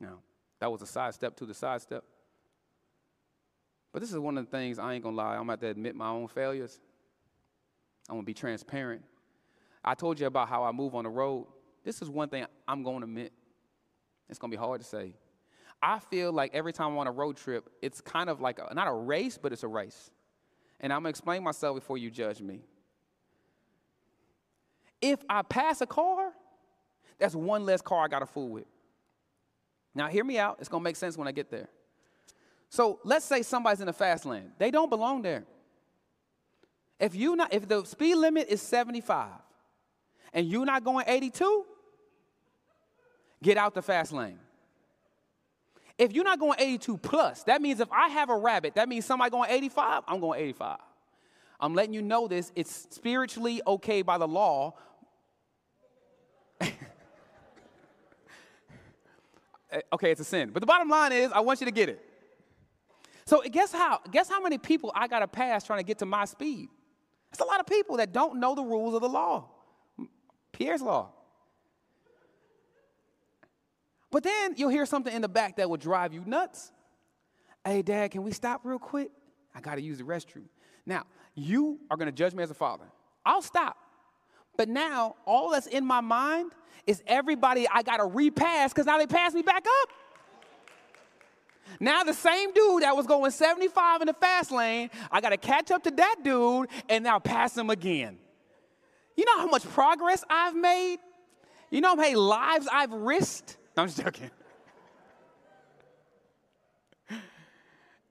[0.00, 0.18] Now,
[0.60, 2.04] that was a sidestep to the sidestep.
[3.92, 5.94] But this is one of the things I ain't gonna lie, I'm about to admit
[5.94, 6.78] my own failures.
[8.08, 9.02] I'm gonna be transparent.
[9.84, 11.46] I told you about how I move on the road.
[11.84, 13.32] This is one thing I'm gonna admit.
[14.28, 15.14] It's gonna be hard to say.
[15.82, 18.72] I feel like every time I'm on a road trip, it's kind of like a,
[18.74, 20.10] not a race, but it's a race.
[20.80, 22.62] And I'm gonna explain myself before you judge me.
[25.00, 26.32] If I pass a car,
[27.18, 28.66] that's one less car I gotta fool with.
[29.96, 30.58] Now, hear me out.
[30.60, 31.68] It's going to make sense when I get there.
[32.68, 34.52] So let's say somebody's in the fast lane.
[34.58, 35.44] They don't belong there.
[37.00, 39.30] If you not, if the speed limit is 75
[40.34, 41.64] and you're not going 82,
[43.42, 44.38] get out the fast lane.
[45.96, 49.06] If you're not going 82 plus, that means if I have a rabbit, that means
[49.06, 50.76] somebody going 85, I'm going 85.
[51.58, 52.52] I'm letting you know this.
[52.54, 54.74] It's spiritually okay by the law,
[59.70, 60.50] Eh, okay, it's a sin.
[60.52, 62.00] But the bottom line is, I want you to get it.
[63.26, 64.00] So guess how?
[64.10, 66.68] Guess how many people I got to pass trying to get to my speed?
[67.32, 69.48] It's a lot of people that don't know the rules of the law.
[70.52, 71.10] Pierre's law.
[74.10, 76.70] But then you'll hear something in the back that will drive you nuts.
[77.64, 79.10] Hey, Dad, can we stop real quick?
[79.54, 80.46] I got to use the restroom.
[80.86, 82.86] Now, you are going to judge me as a father.
[83.24, 83.76] I'll stop.
[84.56, 86.52] But now, all that's in my mind
[86.86, 89.88] is everybody I got to repass because now they pass me back up.
[91.80, 95.36] Now the same dude that was going 75 in the fast lane, I got to
[95.36, 98.18] catch up to that dude and now pass him again.
[99.16, 100.98] You know how much progress I've made?
[101.70, 103.56] You know how many lives I've risked?
[103.76, 104.30] I'm just joking.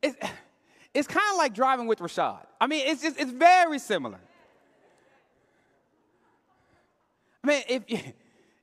[0.01, 0.15] It's,
[0.93, 2.45] it's kind of like driving with Rashad.
[2.61, 4.19] I mean, it's just, it's very similar.
[7.45, 7.83] Man, if,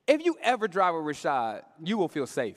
[0.06, 2.56] if you ever drive with Rashad, you will feel safe.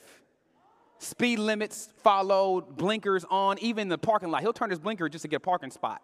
[0.98, 4.40] Speed limits followed, blinkers on, even the parking lot.
[4.40, 6.02] He'll turn his blinker just to get a parking spot.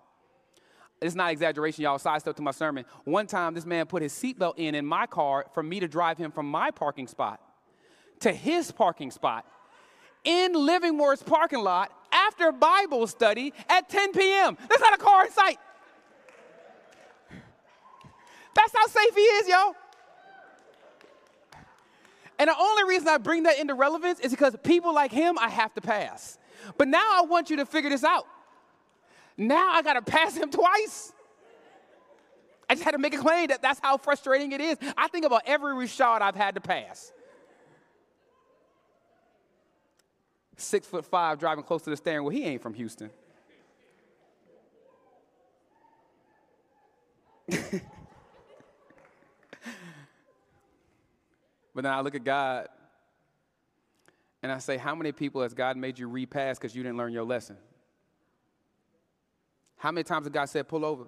[1.01, 1.99] It's not exaggeration, y'all.
[1.99, 2.85] Side step to my sermon.
[3.05, 6.19] One time, this man put his seatbelt in in my car for me to drive
[6.19, 7.41] him from my parking spot
[8.21, 9.45] to his parking spot
[10.23, 14.57] in Livermore's parking lot after Bible study at 10 p.m.
[14.69, 15.59] There's not a car in sight.
[18.55, 19.75] That's how safe he is, yo.
[22.43, 25.49] And the only reason I bring that into relevance is because people like him, I
[25.49, 26.39] have to pass.
[26.77, 28.27] But now I want you to figure this out.
[29.37, 31.13] Now I got to pass him twice.
[32.69, 34.77] I just had to make a claim that that's how frustrating it is.
[34.97, 37.13] I think about every Rashad I've had to pass.
[40.57, 42.37] Six foot five, driving close to the steering wheel.
[42.37, 43.11] He ain't from Houston.
[51.75, 52.69] but then I look at God
[54.43, 57.13] and I say, How many people has God made you repass because you didn't learn
[57.13, 57.57] your lesson?
[59.77, 61.05] How many times has God said, Pull over?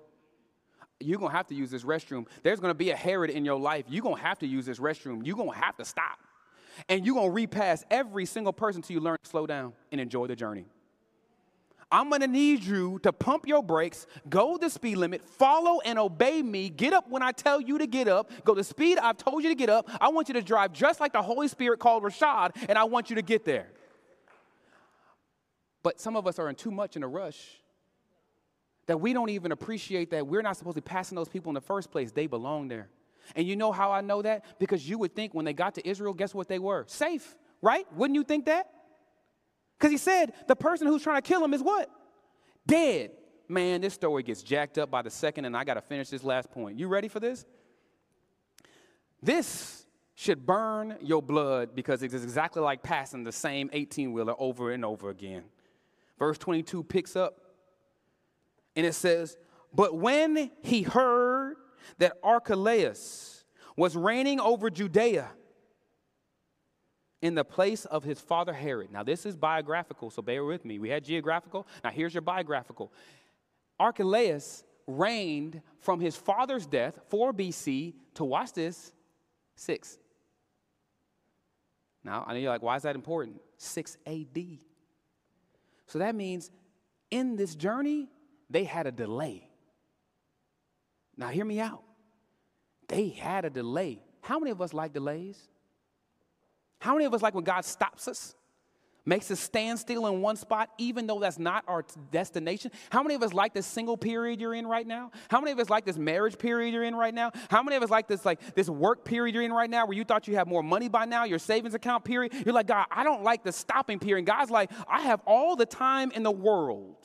[1.01, 2.27] You're going to have to use this restroom.
[2.43, 3.85] There's going to be a Herod in your life.
[3.89, 5.27] You're going to have to use this restroom.
[5.27, 6.19] You're going to have to stop.
[6.89, 10.01] And you're going to repass every single person until you learn to slow down and
[10.01, 10.67] enjoy the journey.
[11.95, 16.43] I'm gonna need you to pump your brakes, go the speed limit, follow and obey
[16.43, 19.45] me, get up when I tell you to get up, go the speed I've told
[19.45, 19.89] you to get up.
[20.01, 23.11] I want you to drive just like the Holy Spirit called Rashad, and I want
[23.11, 23.69] you to get there.
[25.85, 27.61] But some of us are in too much in a rush
[28.87, 31.55] that we don't even appreciate that we're not supposed to be passing those people in
[31.55, 32.11] the first place.
[32.11, 32.89] They belong there.
[33.37, 34.59] And you know how I know that?
[34.59, 36.87] Because you would think when they got to Israel, guess what they were?
[36.89, 37.87] Safe, right?
[37.95, 38.69] Wouldn't you think that?
[39.79, 41.91] Because he said the person who's trying to kill him is what?
[42.67, 43.11] Dead.
[43.49, 46.25] Man, this story gets jacked up by the second, and I got to finish this
[46.25, 46.79] last point.
[46.79, 47.45] You ready for this?
[49.23, 54.71] This should burn your blood because it's exactly like passing the same 18 wheeler over
[54.71, 55.45] and over again.
[56.19, 57.41] Verse 22 picks up
[58.77, 59.37] and it says,
[59.73, 61.57] But when he heard
[61.99, 63.45] that Archelaus
[63.77, 65.31] was reigning over Judea,
[67.25, 68.93] in the place of his father Herod.
[68.93, 70.79] Now, this is biographical, so bear with me.
[70.79, 71.67] We had geographical.
[71.83, 72.93] Now, here's your biographical.
[73.81, 78.93] Archelaus reigned from his father's death, 4 BC, to watch this,
[79.57, 79.97] 6.
[82.05, 83.41] Now, I know you're like, why is that important?
[83.57, 84.59] 6 AD.
[85.87, 86.51] So that means
[87.11, 88.11] in this journey,
[88.51, 89.49] they had a delay.
[91.17, 91.85] Now, hear me out.
[92.87, 94.03] They had a delay.
[94.21, 95.49] How many of us like delays?
[96.85, 98.35] How many of us like when God stops us?
[99.07, 102.71] Makes us stand still in one spot, even though that's not our destination.
[102.91, 105.11] How many of us like this single period you're in right now?
[105.31, 107.33] How many of us like this marriage period you're in right now?
[107.49, 109.97] How many of us like this like this work period you're in right now, where
[109.97, 112.35] you thought you had more money by now, your savings account period?
[112.45, 114.27] You're like, God, I don't like the stopping period.
[114.27, 116.97] God's like, I have all the time in the world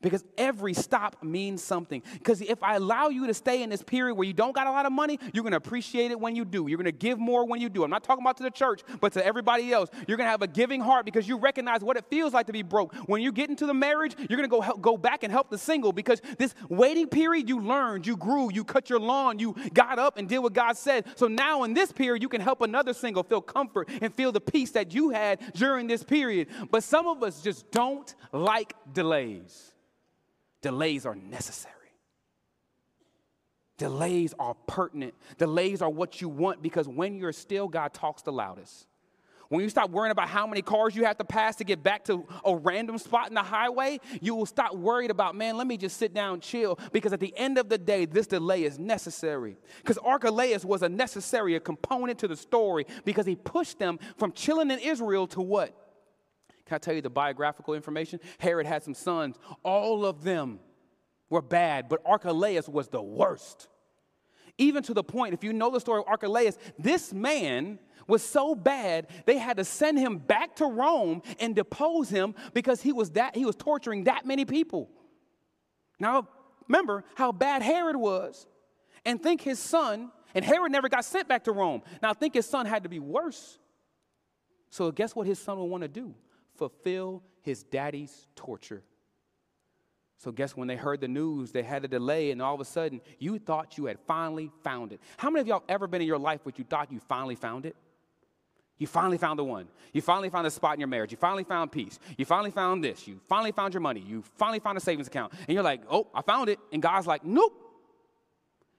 [0.00, 2.02] because every stop means something.
[2.14, 4.70] Because if I allow you to stay in this period where you don't got a
[4.70, 6.68] lot of money, you're going to appreciate it when you do.
[6.68, 7.82] You're going to give more when you do.
[7.82, 9.90] I'm not talking about to the church, but to everybody else.
[10.06, 12.52] You're going to have a giving heart because you recognize what it feels like to
[12.52, 12.94] be broke.
[13.06, 15.50] When you get into the marriage, you're going to go help, go back and help
[15.50, 19.56] the single because this waiting period, you learned, you grew, you cut your lawn, you
[19.74, 21.06] got up and did what God said.
[21.16, 24.40] So now in this period, you can help another single feel comfort and feel the
[24.40, 26.48] peace that you had during this period.
[26.70, 29.74] But some of us just don't like delays.
[30.60, 31.74] Delays are necessary.
[33.76, 35.14] Delays are pertinent.
[35.38, 38.88] Delays are what you want because when you're still, God talks the loudest.
[39.48, 42.04] When you stop worrying about how many cars you have to pass to get back
[42.04, 45.78] to a random spot in the highway, you will stop worried about, man, let me
[45.78, 46.78] just sit down chill.
[46.92, 49.56] Because at the end of the day, this delay is necessary.
[49.78, 54.32] Because Archelaus was a necessary a component to the story because he pushed them from
[54.32, 55.87] chilling in Israel to what?
[56.68, 58.20] Can I tell you the biographical information?
[58.38, 59.36] Herod had some sons.
[59.62, 60.60] All of them
[61.30, 63.68] were bad, but Archelaus was the worst.
[64.58, 68.54] Even to the point, if you know the story of Archelaus, this man was so
[68.54, 73.10] bad they had to send him back to Rome and depose him because he was
[73.12, 74.90] that he was torturing that many people.
[75.98, 76.28] Now
[76.66, 78.46] remember how bad Herod was,
[79.06, 81.82] and think his son, and Herod never got sent back to Rome.
[82.02, 83.58] Now think his son had to be worse.
[84.70, 86.14] So guess what his son would want to do?
[86.58, 88.82] Fulfill his daddy's torture.
[90.18, 92.64] So, guess when they heard the news, they had a delay, and all of a
[92.64, 95.00] sudden, you thought you had finally found it.
[95.16, 97.66] How many of y'all ever been in your life where you thought you finally found
[97.66, 97.76] it?
[98.78, 99.68] You finally found the one.
[99.92, 101.12] You finally found a spot in your marriage.
[101.12, 101.98] You finally found peace.
[102.16, 103.06] You finally found this.
[103.06, 104.00] You finally found your money.
[104.00, 105.32] You finally found a savings account.
[105.32, 106.58] And you're like, oh, I found it.
[106.72, 107.54] And God's like, nope.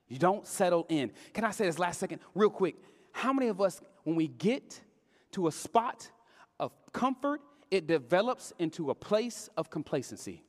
[0.07, 1.11] You don't settle in.
[1.33, 2.75] Can I say this last second, real quick?
[3.11, 4.81] How many of us, when we get
[5.31, 6.09] to a spot
[6.59, 7.41] of comfort
[7.71, 10.43] it develops into a place of complacency.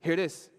[0.00, 0.50] Hear this.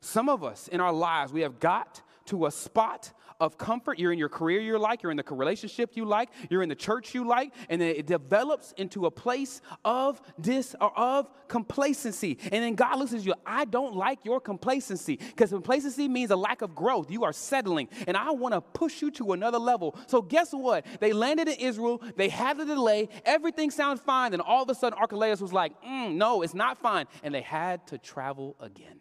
[0.00, 3.98] Some of us in our lives, we have got to a spot of comfort.
[3.98, 6.74] You're in your career you like, you're in the relationship you like, you're in the
[6.74, 12.38] church you like, and then it develops into a place of dis or of complacency.
[12.42, 16.36] And then God looks at you, I don't like your complacency because complacency means a
[16.36, 17.10] lack of growth.
[17.10, 19.96] You are settling, and I want to push you to another level.
[20.06, 20.86] So guess what?
[21.00, 24.74] They landed in Israel, they had the delay, everything sounds fine, and all of a
[24.74, 27.06] sudden Archelaus was like, mm, no, it's not fine.
[27.22, 29.00] And they had to travel again.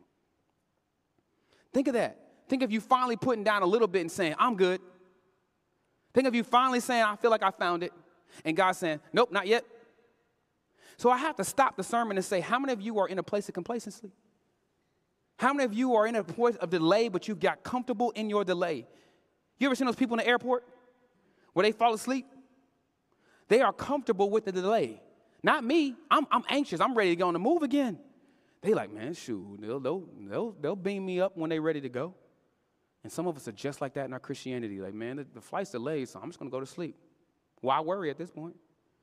[1.74, 2.23] Think of that.
[2.54, 4.80] Think of you finally putting down a little bit and saying, I'm good.
[6.14, 7.92] Think of you finally saying, I feel like I found it.
[8.46, 9.66] And God saying, Nope, not yet.
[10.98, 13.18] So I have to stop the sermon and say, How many of you are in
[13.18, 14.12] a place of complacency?
[15.40, 18.30] How many of you are in a point of delay, but you've got comfortable in
[18.30, 18.86] your delay?
[19.58, 20.64] You ever seen those people in the airport
[21.54, 22.28] where they fall asleep?
[23.48, 25.02] They are comfortable with the delay.
[25.42, 25.96] Not me.
[26.12, 26.80] I'm, I'm anxious.
[26.80, 27.98] I'm ready to go on the move again.
[28.62, 31.90] They like, man, shoot, they'll, they'll, they'll, they'll beam me up when they're ready to
[31.90, 32.14] go.
[33.04, 34.80] And some of us are just like that in our Christianity.
[34.80, 36.96] Like, man, the, the flight's delayed, so I'm just going to go to sleep.
[37.62, 38.56] Why worry at this point?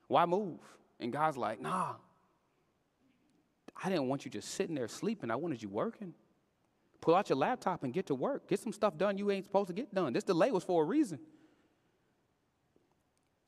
[0.09, 0.61] Why move?
[0.99, 1.95] And God's like, nah,
[3.83, 5.31] I didn't want you just sitting there sleeping.
[5.31, 6.15] I wanted you working.
[7.01, 8.49] Pull out your laptop and get to work.
[8.49, 10.13] Get some stuff done you ain't supposed to get done.
[10.13, 11.19] This delay was for a reason.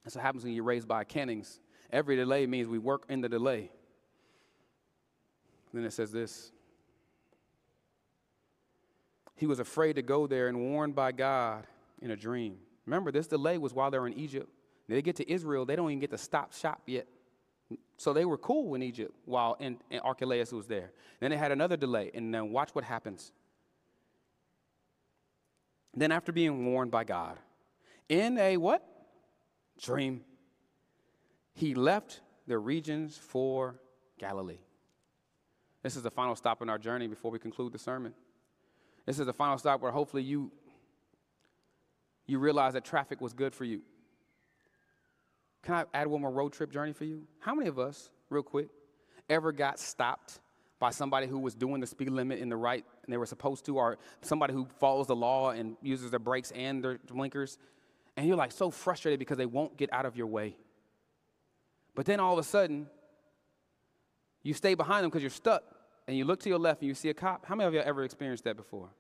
[0.04, 1.60] That's what happens when you're raised by Kennings.
[1.90, 3.70] Every delay means we work in the delay.
[5.74, 6.52] Then it says this
[9.42, 11.66] he was afraid to go there and warned by God
[12.00, 12.58] in a dream.
[12.86, 14.48] Remember, this delay was while they're in Egypt.
[14.88, 17.08] They get to Israel, they don't even get to stop shop yet.
[17.96, 20.92] So they were cool in Egypt while in, in Archelaus was there.
[21.18, 23.32] Then they had another delay, and then watch what happens.
[25.92, 27.36] Then, after being warned by God,
[28.08, 28.86] in a what?
[29.82, 30.20] Dream,
[31.52, 33.74] he left the regions for
[34.20, 34.60] Galilee.
[35.82, 38.14] This is the final stop in our journey before we conclude the sermon.
[39.06, 40.52] This is the final stop where hopefully you
[42.26, 43.82] you realize that traffic was good for you.
[45.62, 47.22] Can I add one more road trip journey for you?
[47.40, 48.68] How many of us, real quick,
[49.28, 50.40] ever got stopped
[50.78, 53.64] by somebody who was doing the speed limit in the right and they were supposed
[53.66, 57.58] to, or somebody who follows the law and uses their brakes and their blinkers,
[58.16, 60.56] and you're like so frustrated because they won't get out of your way.
[61.94, 62.88] But then all of a sudden,
[64.42, 65.62] you stay behind them because you're stuck
[66.12, 67.46] and you look to your left and you see a cop.
[67.46, 68.90] How many of you ever experienced that before?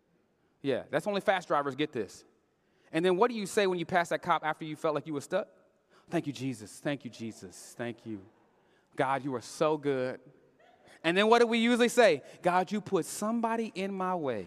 [0.62, 2.24] Yeah, that's only fast drivers get this.
[2.90, 5.06] And then what do you say when you pass that cop after you felt like
[5.06, 5.48] you were stuck?
[6.08, 6.80] Thank you, Jesus.
[6.82, 7.74] Thank you, Jesus.
[7.76, 8.18] Thank you.
[8.96, 10.20] God, you are so good.
[11.04, 12.22] And then what do we usually say?
[12.40, 14.46] God, you put somebody in my way.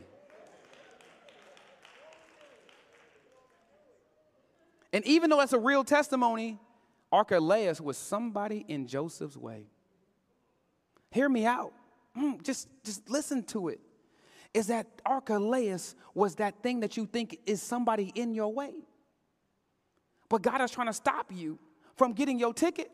[4.92, 6.58] And even though that's a real testimony,
[7.12, 9.68] Archelaus was somebody in Joseph's way.
[11.12, 11.72] Hear me out
[12.18, 13.80] mm, just, just listen to it,
[14.54, 18.74] is that Archelaus was that thing that you think is somebody in your way.
[20.30, 21.60] But God is trying to stop you
[21.96, 22.92] from getting your ticket.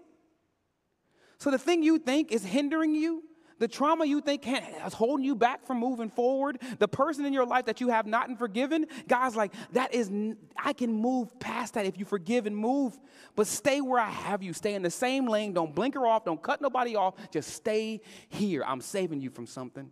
[1.38, 3.24] So the thing you think is hindering you
[3.62, 7.46] the trauma you think is holding you back from moving forward, the person in your
[7.46, 10.10] life that you have not forgiven, God's like, that is,
[10.58, 13.00] I can move past that if you forgive and move,
[13.36, 14.54] but stay where I have you.
[14.54, 15.54] Stay in the same lane.
[15.54, 16.26] Don't blinker off.
[16.26, 17.14] Don't cut nobody off.
[17.30, 18.64] Just stay here.
[18.66, 19.92] I'm saving you from something.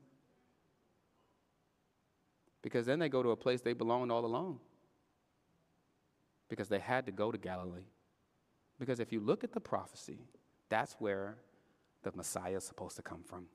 [2.64, 4.60] Because then they go to a place they belonged all along.
[6.50, 7.86] Because they had to go to Galilee.
[8.80, 10.18] Because if you look at the prophecy,
[10.70, 11.38] that's where
[12.02, 13.46] the Messiah is supposed to come from.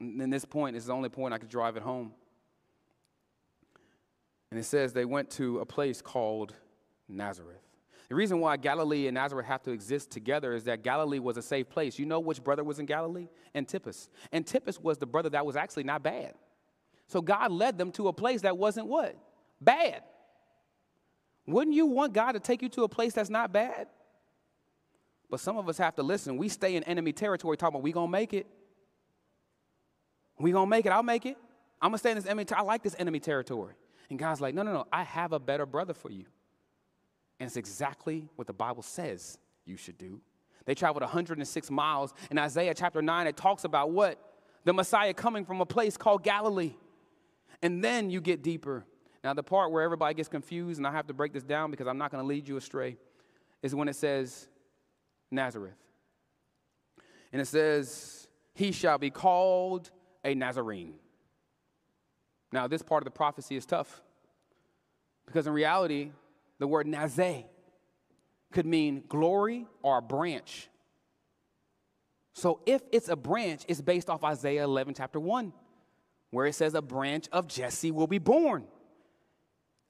[0.00, 2.12] And this point is the only point I could drive it home.
[4.50, 6.54] And it says they went to a place called
[7.08, 7.60] Nazareth.
[8.08, 11.42] The reason why Galilee and Nazareth have to exist together is that Galilee was a
[11.42, 11.98] safe place.
[11.98, 13.28] You know which brother was in Galilee?
[13.54, 14.10] Antipas.
[14.32, 16.34] Antipas was the brother that was actually not bad.
[17.08, 19.16] So God led them to a place that wasn't what?
[19.60, 20.02] Bad.
[21.46, 23.88] Wouldn't you want God to take you to a place that's not bad?
[25.30, 26.36] But some of us have to listen.
[26.36, 28.46] We stay in enemy territory talking about we gonna make it.
[30.38, 30.92] We gonna make it.
[30.92, 31.36] I'll make it.
[31.80, 32.44] I'm gonna stay in this enemy.
[32.44, 33.74] Ter- I like this enemy territory.
[34.10, 34.86] And God's like, no, no, no.
[34.92, 36.26] I have a better brother for you.
[37.40, 40.20] And it's exactly what the Bible says you should do.
[40.66, 42.14] They traveled 106 miles.
[42.30, 44.18] In Isaiah chapter 9, it talks about what?
[44.64, 46.74] The Messiah coming from a place called Galilee.
[47.62, 48.84] And then you get deeper.
[49.22, 51.86] Now, the part where everybody gets confused, and I have to break this down because
[51.86, 52.96] I'm not going to lead you astray,
[53.62, 54.48] is when it says
[55.30, 55.76] Nazareth.
[57.32, 59.90] And it says, He shall be called
[60.24, 60.94] a Nazarene.
[62.52, 64.02] Now, this part of the prophecy is tough
[65.26, 66.12] because in reality,
[66.58, 67.44] the word Nazé
[68.52, 70.68] could mean glory or a branch.
[72.32, 75.52] So if it's a branch, it's based off Isaiah 11, chapter 1,
[76.30, 78.64] where it says, A branch of Jesse will be born.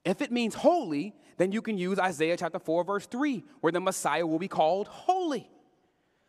[0.03, 3.79] If it means holy, then you can use Isaiah chapter 4, verse 3, where the
[3.79, 5.49] Messiah will be called holy.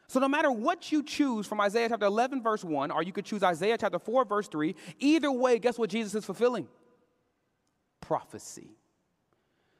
[0.08, 3.24] So, no matter what you choose from Isaiah chapter 11, verse 1, or you could
[3.24, 6.68] choose Isaiah chapter 4, verse 3, either way, guess what Jesus is fulfilling?
[8.00, 8.76] Prophecy.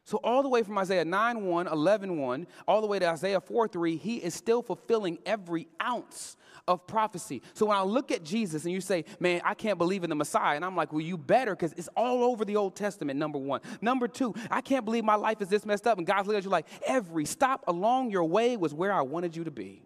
[0.07, 3.41] So, all the way from Isaiah 9 1, 11 1, all the way to Isaiah
[3.41, 6.37] 4 3, he is still fulfilling every ounce
[6.69, 7.41] of prophecy.
[7.55, 10.17] So, when I look at Jesus and you say, man, I can't believe in the
[10.17, 13.39] Messiah, and I'm like, well, you better because it's all over the Old Testament, number
[13.39, 13.61] one.
[13.81, 15.99] Number two, I can't believe my life is this messed up.
[15.99, 19.37] And God's looking at you like, every stop along your way was where I wanted
[19.37, 19.86] you to be.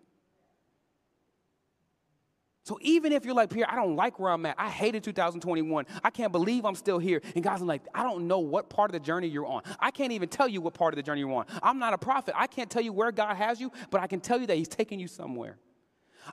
[2.71, 4.55] So even if you're like, Pierre, I don't like where I'm at.
[4.57, 5.87] I hated 2021.
[6.05, 7.21] I can't believe I'm still here.
[7.35, 9.63] And God's like, I don't know what part of the journey you're on.
[9.81, 11.47] I can't even tell you what part of the journey you're on.
[11.65, 12.33] I'm not a prophet.
[12.39, 14.69] I can't tell you where God has you, but I can tell you that He's
[14.69, 15.59] taking you somewhere.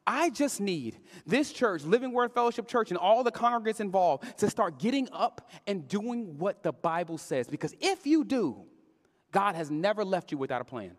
[0.05, 4.47] I just need this church, Living Word Fellowship Church, and all the congregants involved to
[4.47, 7.47] start getting up and doing what the Bible says.
[7.47, 8.63] Because if you do,
[9.31, 10.97] God has never left you without a plan.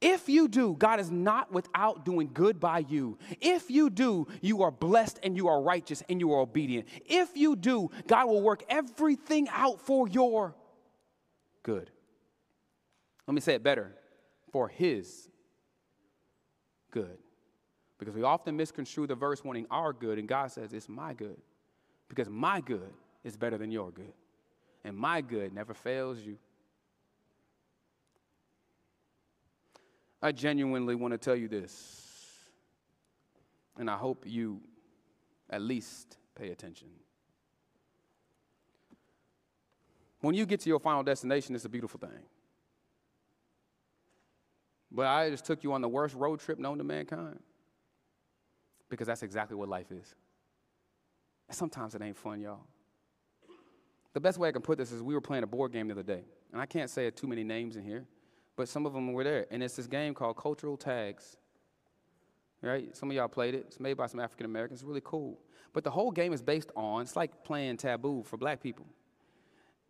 [0.00, 3.18] If you do, God is not without doing good by you.
[3.40, 6.86] If you do, you are blessed and you are righteous and you are obedient.
[7.06, 10.54] If you do, God will work everything out for your
[11.62, 11.90] good.
[13.26, 13.94] Let me say it better
[14.52, 15.28] for His
[16.90, 17.18] good.
[17.98, 21.36] Because we often misconstrue the verse wanting our good, and God says, It's my good.
[22.08, 22.92] Because my good
[23.24, 24.12] is better than your good.
[24.84, 26.36] And my good never fails you.
[30.22, 32.02] I genuinely want to tell you this,
[33.78, 34.60] and I hope you
[35.50, 36.88] at least pay attention.
[40.20, 42.24] When you get to your final destination, it's a beautiful thing.
[44.90, 47.38] But I just took you on the worst road trip known to mankind
[48.88, 50.14] because that's exactly what life is.
[51.48, 52.60] And sometimes it ain't fun, y'all.
[54.14, 55.92] The best way I can put this is we were playing a board game the
[55.92, 58.06] other day, and I can't say too many names in here
[58.56, 59.46] but some of them were there.
[59.50, 61.36] And it's this game called Cultural Tags.
[62.62, 62.96] Right?
[62.96, 63.64] Some of y'all played it.
[63.68, 64.80] It's made by some African Americans.
[64.80, 65.38] It's really cool.
[65.72, 68.86] But the whole game is based on, it's like playing taboo for black people.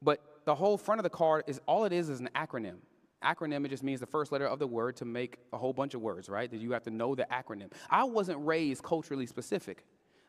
[0.02, 2.78] But the whole front of the card is all it is is an acronym.
[3.24, 5.94] Acronym, it just means the first letter of the word to make a whole bunch
[5.94, 6.50] of words, right?
[6.50, 7.72] That you have to know the acronym.
[7.88, 9.84] I wasn't raised culturally specific.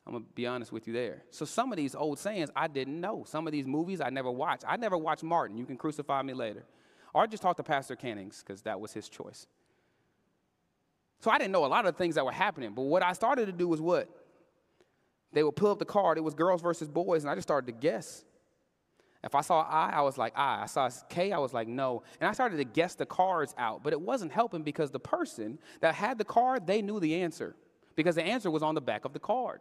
[0.06, 1.24] I'm gonna be honest with you there.
[1.32, 3.26] So some of these old sayings I didn't know.
[3.28, 4.64] Some of these movies I never watched.
[4.66, 5.58] I never watched Martin.
[5.58, 6.64] You can crucify me later.
[7.14, 9.48] Or I just talked to Pastor Cannings because that was his choice.
[11.20, 12.74] So I didn't know a lot of things that were happening.
[12.74, 14.10] But what I started to do was what?
[15.34, 16.18] They would pull up the card.
[16.18, 18.24] It was girls versus boys, and I just started to guess.
[19.24, 20.64] If I saw I, I was like I.
[20.64, 22.04] I saw K, I was like no.
[22.20, 25.60] And I started to guess the cards out, but it wasn't helping because the person
[25.82, 27.56] that had the card, they knew the answer
[27.96, 29.60] because the answer was on the back of the card.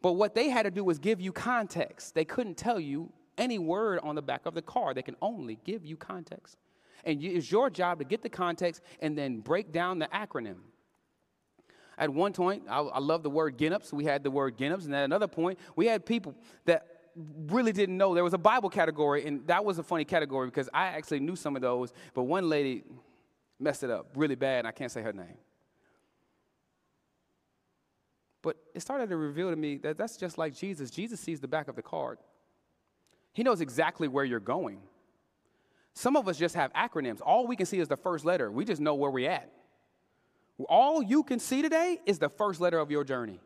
[0.00, 2.14] But what they had to do was give you context.
[2.14, 4.96] They couldn't tell you any word on the back of the card.
[4.96, 6.56] They can only give you context.
[7.04, 10.56] And it's your job to get the context and then break down the acronym.
[11.96, 13.92] At one point, I, I love the word Ginops.
[13.92, 14.84] We had the word Ginops.
[14.84, 16.34] And at another point, we had people
[16.64, 16.86] that
[17.48, 19.26] really didn't know there was a Bible category.
[19.26, 21.92] And that was a funny category because I actually knew some of those.
[22.14, 22.84] But one lady
[23.58, 25.38] messed it up really bad, and I can't say her name.
[28.42, 30.90] But it started to reveal to me that that's just like Jesus.
[30.90, 32.18] Jesus sees the back of the card.
[33.38, 34.80] He knows exactly where you're going.
[35.94, 37.20] Some of us just have acronyms.
[37.24, 38.50] All we can see is the first letter.
[38.50, 39.52] We just know where we're at.
[40.68, 43.38] All you can see today is the first letter of your journey.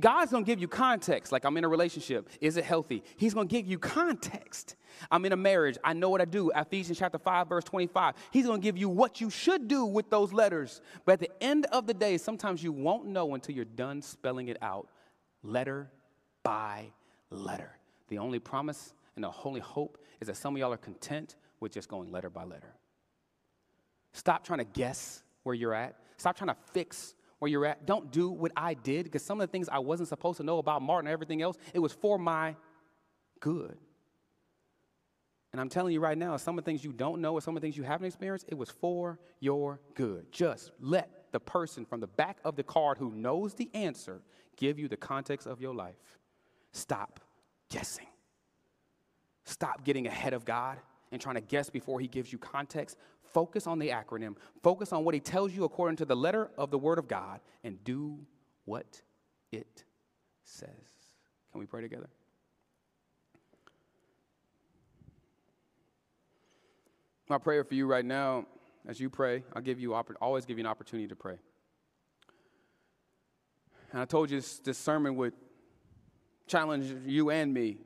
[0.00, 2.30] God's gonna give you context, like I'm in a relationship.
[2.40, 3.04] Is it healthy?
[3.18, 4.76] He's gonna give you context.
[5.10, 5.76] I'm in a marriage.
[5.84, 6.50] I know what I do.
[6.56, 8.14] Ephesians chapter 5, verse 25.
[8.30, 10.80] He's gonna give you what you should do with those letters.
[11.04, 14.48] But at the end of the day, sometimes you won't know until you're done spelling
[14.48, 14.88] it out,
[15.42, 15.90] letter
[16.42, 16.92] by
[17.28, 17.76] letter.
[18.08, 21.72] The only promise and the only hope is that some of y'all are content with
[21.72, 22.74] just going letter by letter.
[24.12, 25.96] Stop trying to guess where you're at.
[26.16, 27.86] Stop trying to fix where you're at.
[27.86, 30.58] Don't do what I did because some of the things I wasn't supposed to know
[30.58, 32.54] about Martin and everything else, it was for my
[33.40, 33.76] good.
[35.52, 37.56] And I'm telling you right now, some of the things you don't know or some
[37.56, 40.26] of the things you haven't experienced, it was for your good.
[40.32, 44.22] Just let the person from the back of the card who knows the answer
[44.56, 46.18] give you the context of your life.
[46.72, 47.20] Stop
[47.68, 48.06] guessing.
[49.44, 50.78] Stop getting ahead of God
[51.10, 52.96] and trying to guess before He gives you context.
[53.32, 56.70] Focus on the acronym, focus on what He tells you according to the letter of
[56.70, 58.18] the Word of God, and do
[58.64, 59.02] what
[59.50, 59.84] it
[60.44, 60.68] says.
[61.50, 62.08] Can we pray together?
[67.28, 68.46] My prayer for you right now,
[68.86, 71.36] as you pray, I'll give you always give you an opportunity to pray.
[73.92, 75.32] And I told you this, this sermon would
[76.46, 77.78] challenge you and me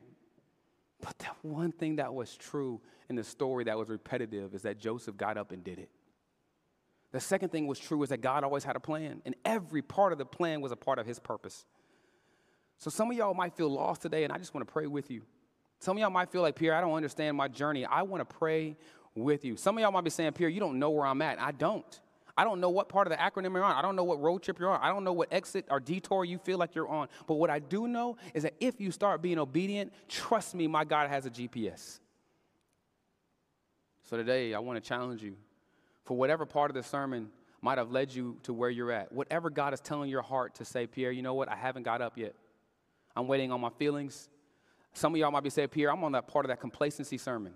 [1.01, 4.79] But the one thing that was true in the story that was repetitive is that
[4.79, 5.89] Joseph got up and did it.
[7.11, 10.11] The second thing was true is that God always had a plan, and every part
[10.11, 11.65] of the plan was a part of his purpose.
[12.79, 15.09] So some of y'all might feel lost today, and I just want to pray with
[15.09, 15.21] you.
[15.79, 17.85] Some of y'all might feel like, Pierre, I don't understand my journey.
[17.85, 18.75] I want to pray
[19.15, 19.55] with you.
[19.55, 21.39] Some of y'all might be saying, Pierre, you don't know where I'm at.
[21.39, 21.99] I don't.
[22.37, 23.75] I don't know what part of the acronym you're on.
[23.75, 24.79] I don't know what road trip you're on.
[24.81, 27.07] I don't know what exit or detour you feel like you're on.
[27.25, 30.83] But what I do know is that if you start being obedient, trust me, my
[30.83, 31.99] God has a GPS.
[34.03, 35.35] So today, I want to challenge you
[36.05, 37.29] for whatever part of the sermon
[37.61, 39.11] might have led you to where you're at.
[39.11, 41.49] Whatever God is telling your heart to say, Pierre, you know what?
[41.49, 42.35] I haven't got up yet.
[43.15, 44.29] I'm waiting on my feelings.
[44.93, 47.53] Some of y'all might be saying, Pierre, I'm on that part of that complacency sermon.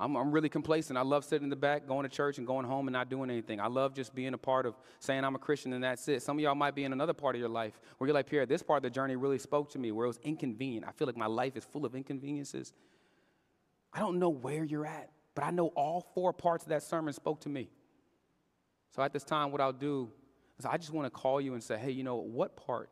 [0.00, 0.96] I'm, I'm really complacent.
[0.96, 3.30] I love sitting in the back, going to church, and going home and not doing
[3.30, 3.60] anything.
[3.60, 6.22] I love just being a part of saying I'm a Christian and that's it.
[6.22, 8.46] Some of y'all might be in another part of your life where you're like, Pierre,
[8.46, 10.86] this part of the journey really spoke to me, where it was inconvenient.
[10.86, 12.72] I feel like my life is full of inconveniences.
[13.92, 17.12] I don't know where you're at, but I know all four parts of that sermon
[17.12, 17.68] spoke to me.
[18.94, 20.10] So at this time, what I'll do
[20.58, 22.90] is I just want to call you and say, hey, you know, what part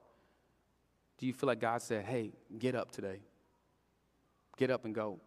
[1.19, 3.21] do you feel like God said, hey, get up today?
[4.57, 5.21] Get up and go.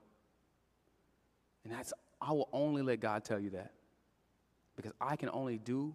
[1.64, 3.72] And that's, I will only let God tell you that.
[4.76, 5.94] Because I can only do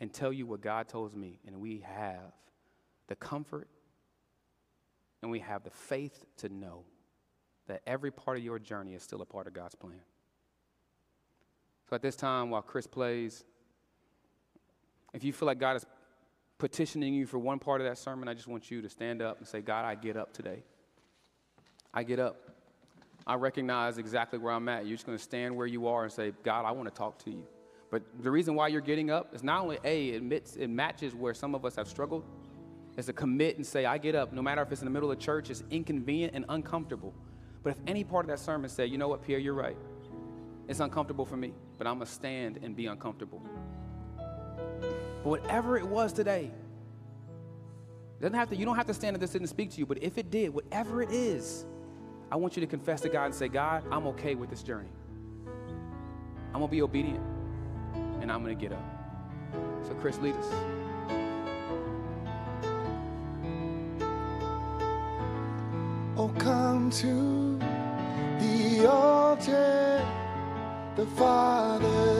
[0.00, 1.40] and tell you what God tells me.
[1.46, 2.32] And we have
[3.08, 3.68] the comfort
[5.22, 6.84] and we have the faith to know
[7.66, 10.00] that every part of your journey is still a part of God's plan.
[11.88, 13.44] So at this time, while Chris plays,
[15.12, 15.86] if you feel like God is
[16.58, 19.38] petitioning you for one part of that sermon, I just want you to stand up
[19.38, 20.64] and say, God, I get up today.
[21.92, 22.45] I get up.
[23.26, 24.86] I recognize exactly where I'm at.
[24.86, 27.18] You're just going to stand where you are and say, God, I want to talk
[27.24, 27.44] to you.
[27.90, 31.14] But the reason why you're getting up is not only A, it, admits, it matches
[31.14, 32.24] where some of us have struggled,
[32.96, 34.32] is to commit and say, I get up.
[34.32, 37.12] No matter if it's in the middle of church, it's inconvenient and uncomfortable.
[37.62, 39.76] But if any part of that sermon said, you know what, Pierre, you're right.
[40.68, 43.42] It's uncomfortable for me, but I'm going to stand and be uncomfortable.
[44.16, 46.50] But whatever it was today,
[48.20, 50.02] doesn't have to, you don't have to stand at this and speak to you, but
[50.02, 51.66] if it did, whatever it is,
[52.30, 54.88] I want you to confess to God and say, God, I'm okay with this journey.
[56.52, 57.22] I'm going to be obedient
[58.20, 58.84] and I'm going to get up.
[59.86, 60.46] So, Chris, lead us.
[66.18, 67.58] Oh, come to
[68.40, 70.04] the altar.
[70.96, 72.15] The Father's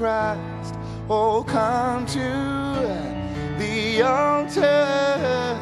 [0.00, 0.74] Christ.
[1.10, 2.18] Oh, come to
[3.58, 5.60] the altar.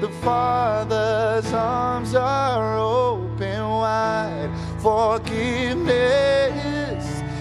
[0.00, 4.52] The Father's arms are open wide.
[4.78, 5.82] Forgiveness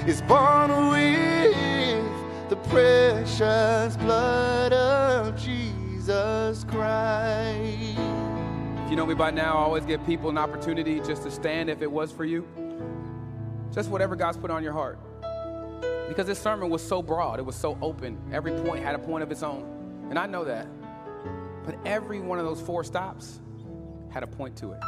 [0.07, 7.99] is born with the precious blood of Jesus Christ.
[8.83, 11.69] If you know me by now, I always give people an opportunity just to stand
[11.69, 12.47] if it was for you.
[13.71, 14.97] Just whatever God's put on your heart.
[16.11, 18.17] Because this sermon was so broad, it was so open.
[18.33, 20.07] Every point had a point of its own.
[20.09, 20.67] And I know that.
[21.63, 23.39] But every one of those four stops
[24.09, 24.81] had a point to it.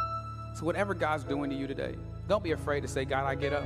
[0.54, 1.94] So, whatever God's doing to you today,
[2.28, 3.64] don't be afraid to say, God, I get up.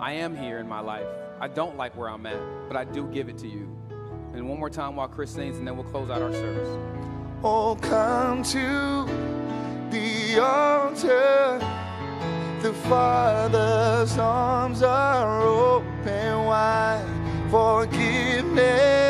[0.00, 1.08] I am here in my life.
[1.40, 3.76] I don't like where I'm at, but I do give it to you.
[4.32, 6.78] And one more time while Chris sings, and then we'll close out our service.
[7.42, 9.04] Oh, come to
[9.90, 11.58] the altar.
[12.62, 15.97] The Father's arms are open
[16.46, 17.04] wide.
[17.50, 19.08] Forgiveness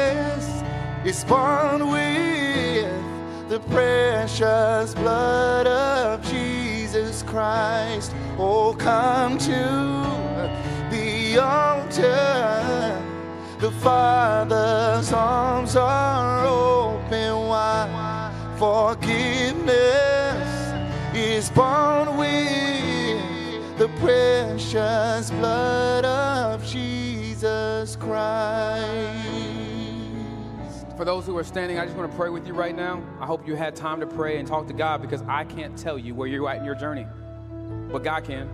[1.04, 8.14] is born with the precious blood of Jesus Christ.
[8.38, 9.98] Oh, come to
[10.90, 13.02] the altar.
[13.58, 18.30] The Father's arms are open wide.
[18.56, 20.48] Forgiveness
[21.14, 22.87] is born with
[23.78, 28.82] the precious blood of Jesus Christ.
[30.96, 33.00] For those who are standing, I just want to pray with you right now.
[33.20, 35.96] I hope you had time to pray and talk to God because I can't tell
[35.96, 37.06] you where you're at in your journey,
[37.92, 38.48] but God can.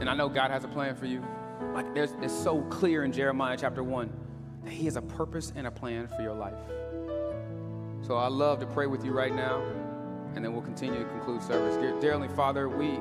[0.00, 1.24] And I know God has a plan for you.
[1.72, 4.12] Like there's, it's so clear in Jeremiah chapter 1
[4.64, 6.58] that He has a purpose and a plan for your life.
[8.04, 9.62] So I love to pray with you right now,
[10.34, 11.76] and then we'll continue to conclude service.
[11.76, 12.98] Dear, dear Heavenly Father, we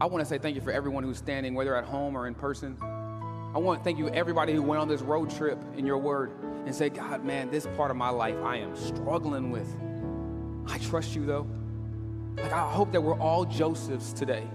[0.00, 2.34] I want to say thank you for everyone who's standing, whether at home or in
[2.34, 2.76] person.
[2.82, 6.32] I want to thank you everybody who went on this road trip in your word
[6.66, 9.68] and say, God, man, this part of my life I am struggling with.
[10.68, 11.48] I trust you though.
[12.36, 14.46] Like I hope that we're all Josephs today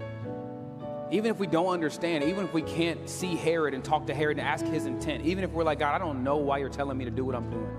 [1.10, 4.38] Even if we don't understand, even if we can't see Herod and talk to Herod
[4.38, 6.98] and ask his intent, even if we're like, God, I don't know why you're telling
[6.98, 7.70] me to do what I'm doing,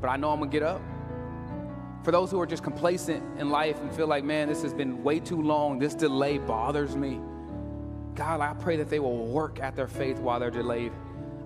[0.00, 0.80] but I know I'm gonna get up.
[2.04, 5.02] For those who are just complacent in life and feel like, man, this has been
[5.02, 7.18] way too long, this delay bothers me.
[8.14, 10.92] God, I pray that they will work at their faith while they're delayed.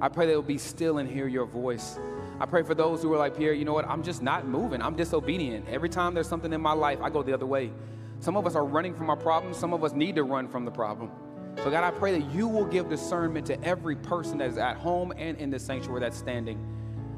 [0.01, 2.01] I pray they will be still and hear your voice.
[2.41, 3.89] I pray for those who are like, Pierre, you know what?
[3.89, 4.83] I'm just not moving.
[4.83, 5.69] I'm disobedient.
[5.69, 7.71] Every time there's something in my life, I go the other way.
[8.19, 9.57] Some of us are running from our problems.
[9.57, 11.13] Some of us need to run from the problem.
[11.59, 14.77] So, God, I pray that you will give discernment to every person that is at
[14.77, 16.59] home and in the sanctuary that's standing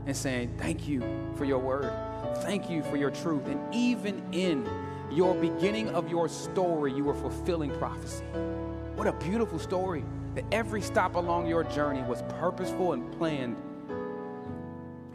[0.06, 1.02] and saying, Thank you
[1.36, 2.09] for your word.
[2.38, 3.46] Thank you for your truth.
[3.46, 4.68] And even in
[5.10, 8.24] your beginning of your story, you were fulfilling prophecy.
[8.94, 10.04] What a beautiful story
[10.34, 13.56] that every stop along your journey was purposeful and planned.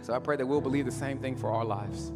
[0.02, 2.12] So I pray that we'll believe the same thing for our lives,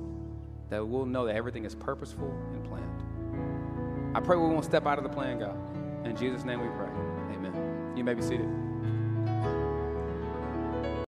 [0.70, 4.16] that we'll know that everything is purposeful and planned.
[4.16, 5.58] I pray we won't step out of the plan, God.
[6.06, 6.90] In Jesus' name we pray.
[7.36, 7.94] Amen.
[7.96, 8.48] You may be seated.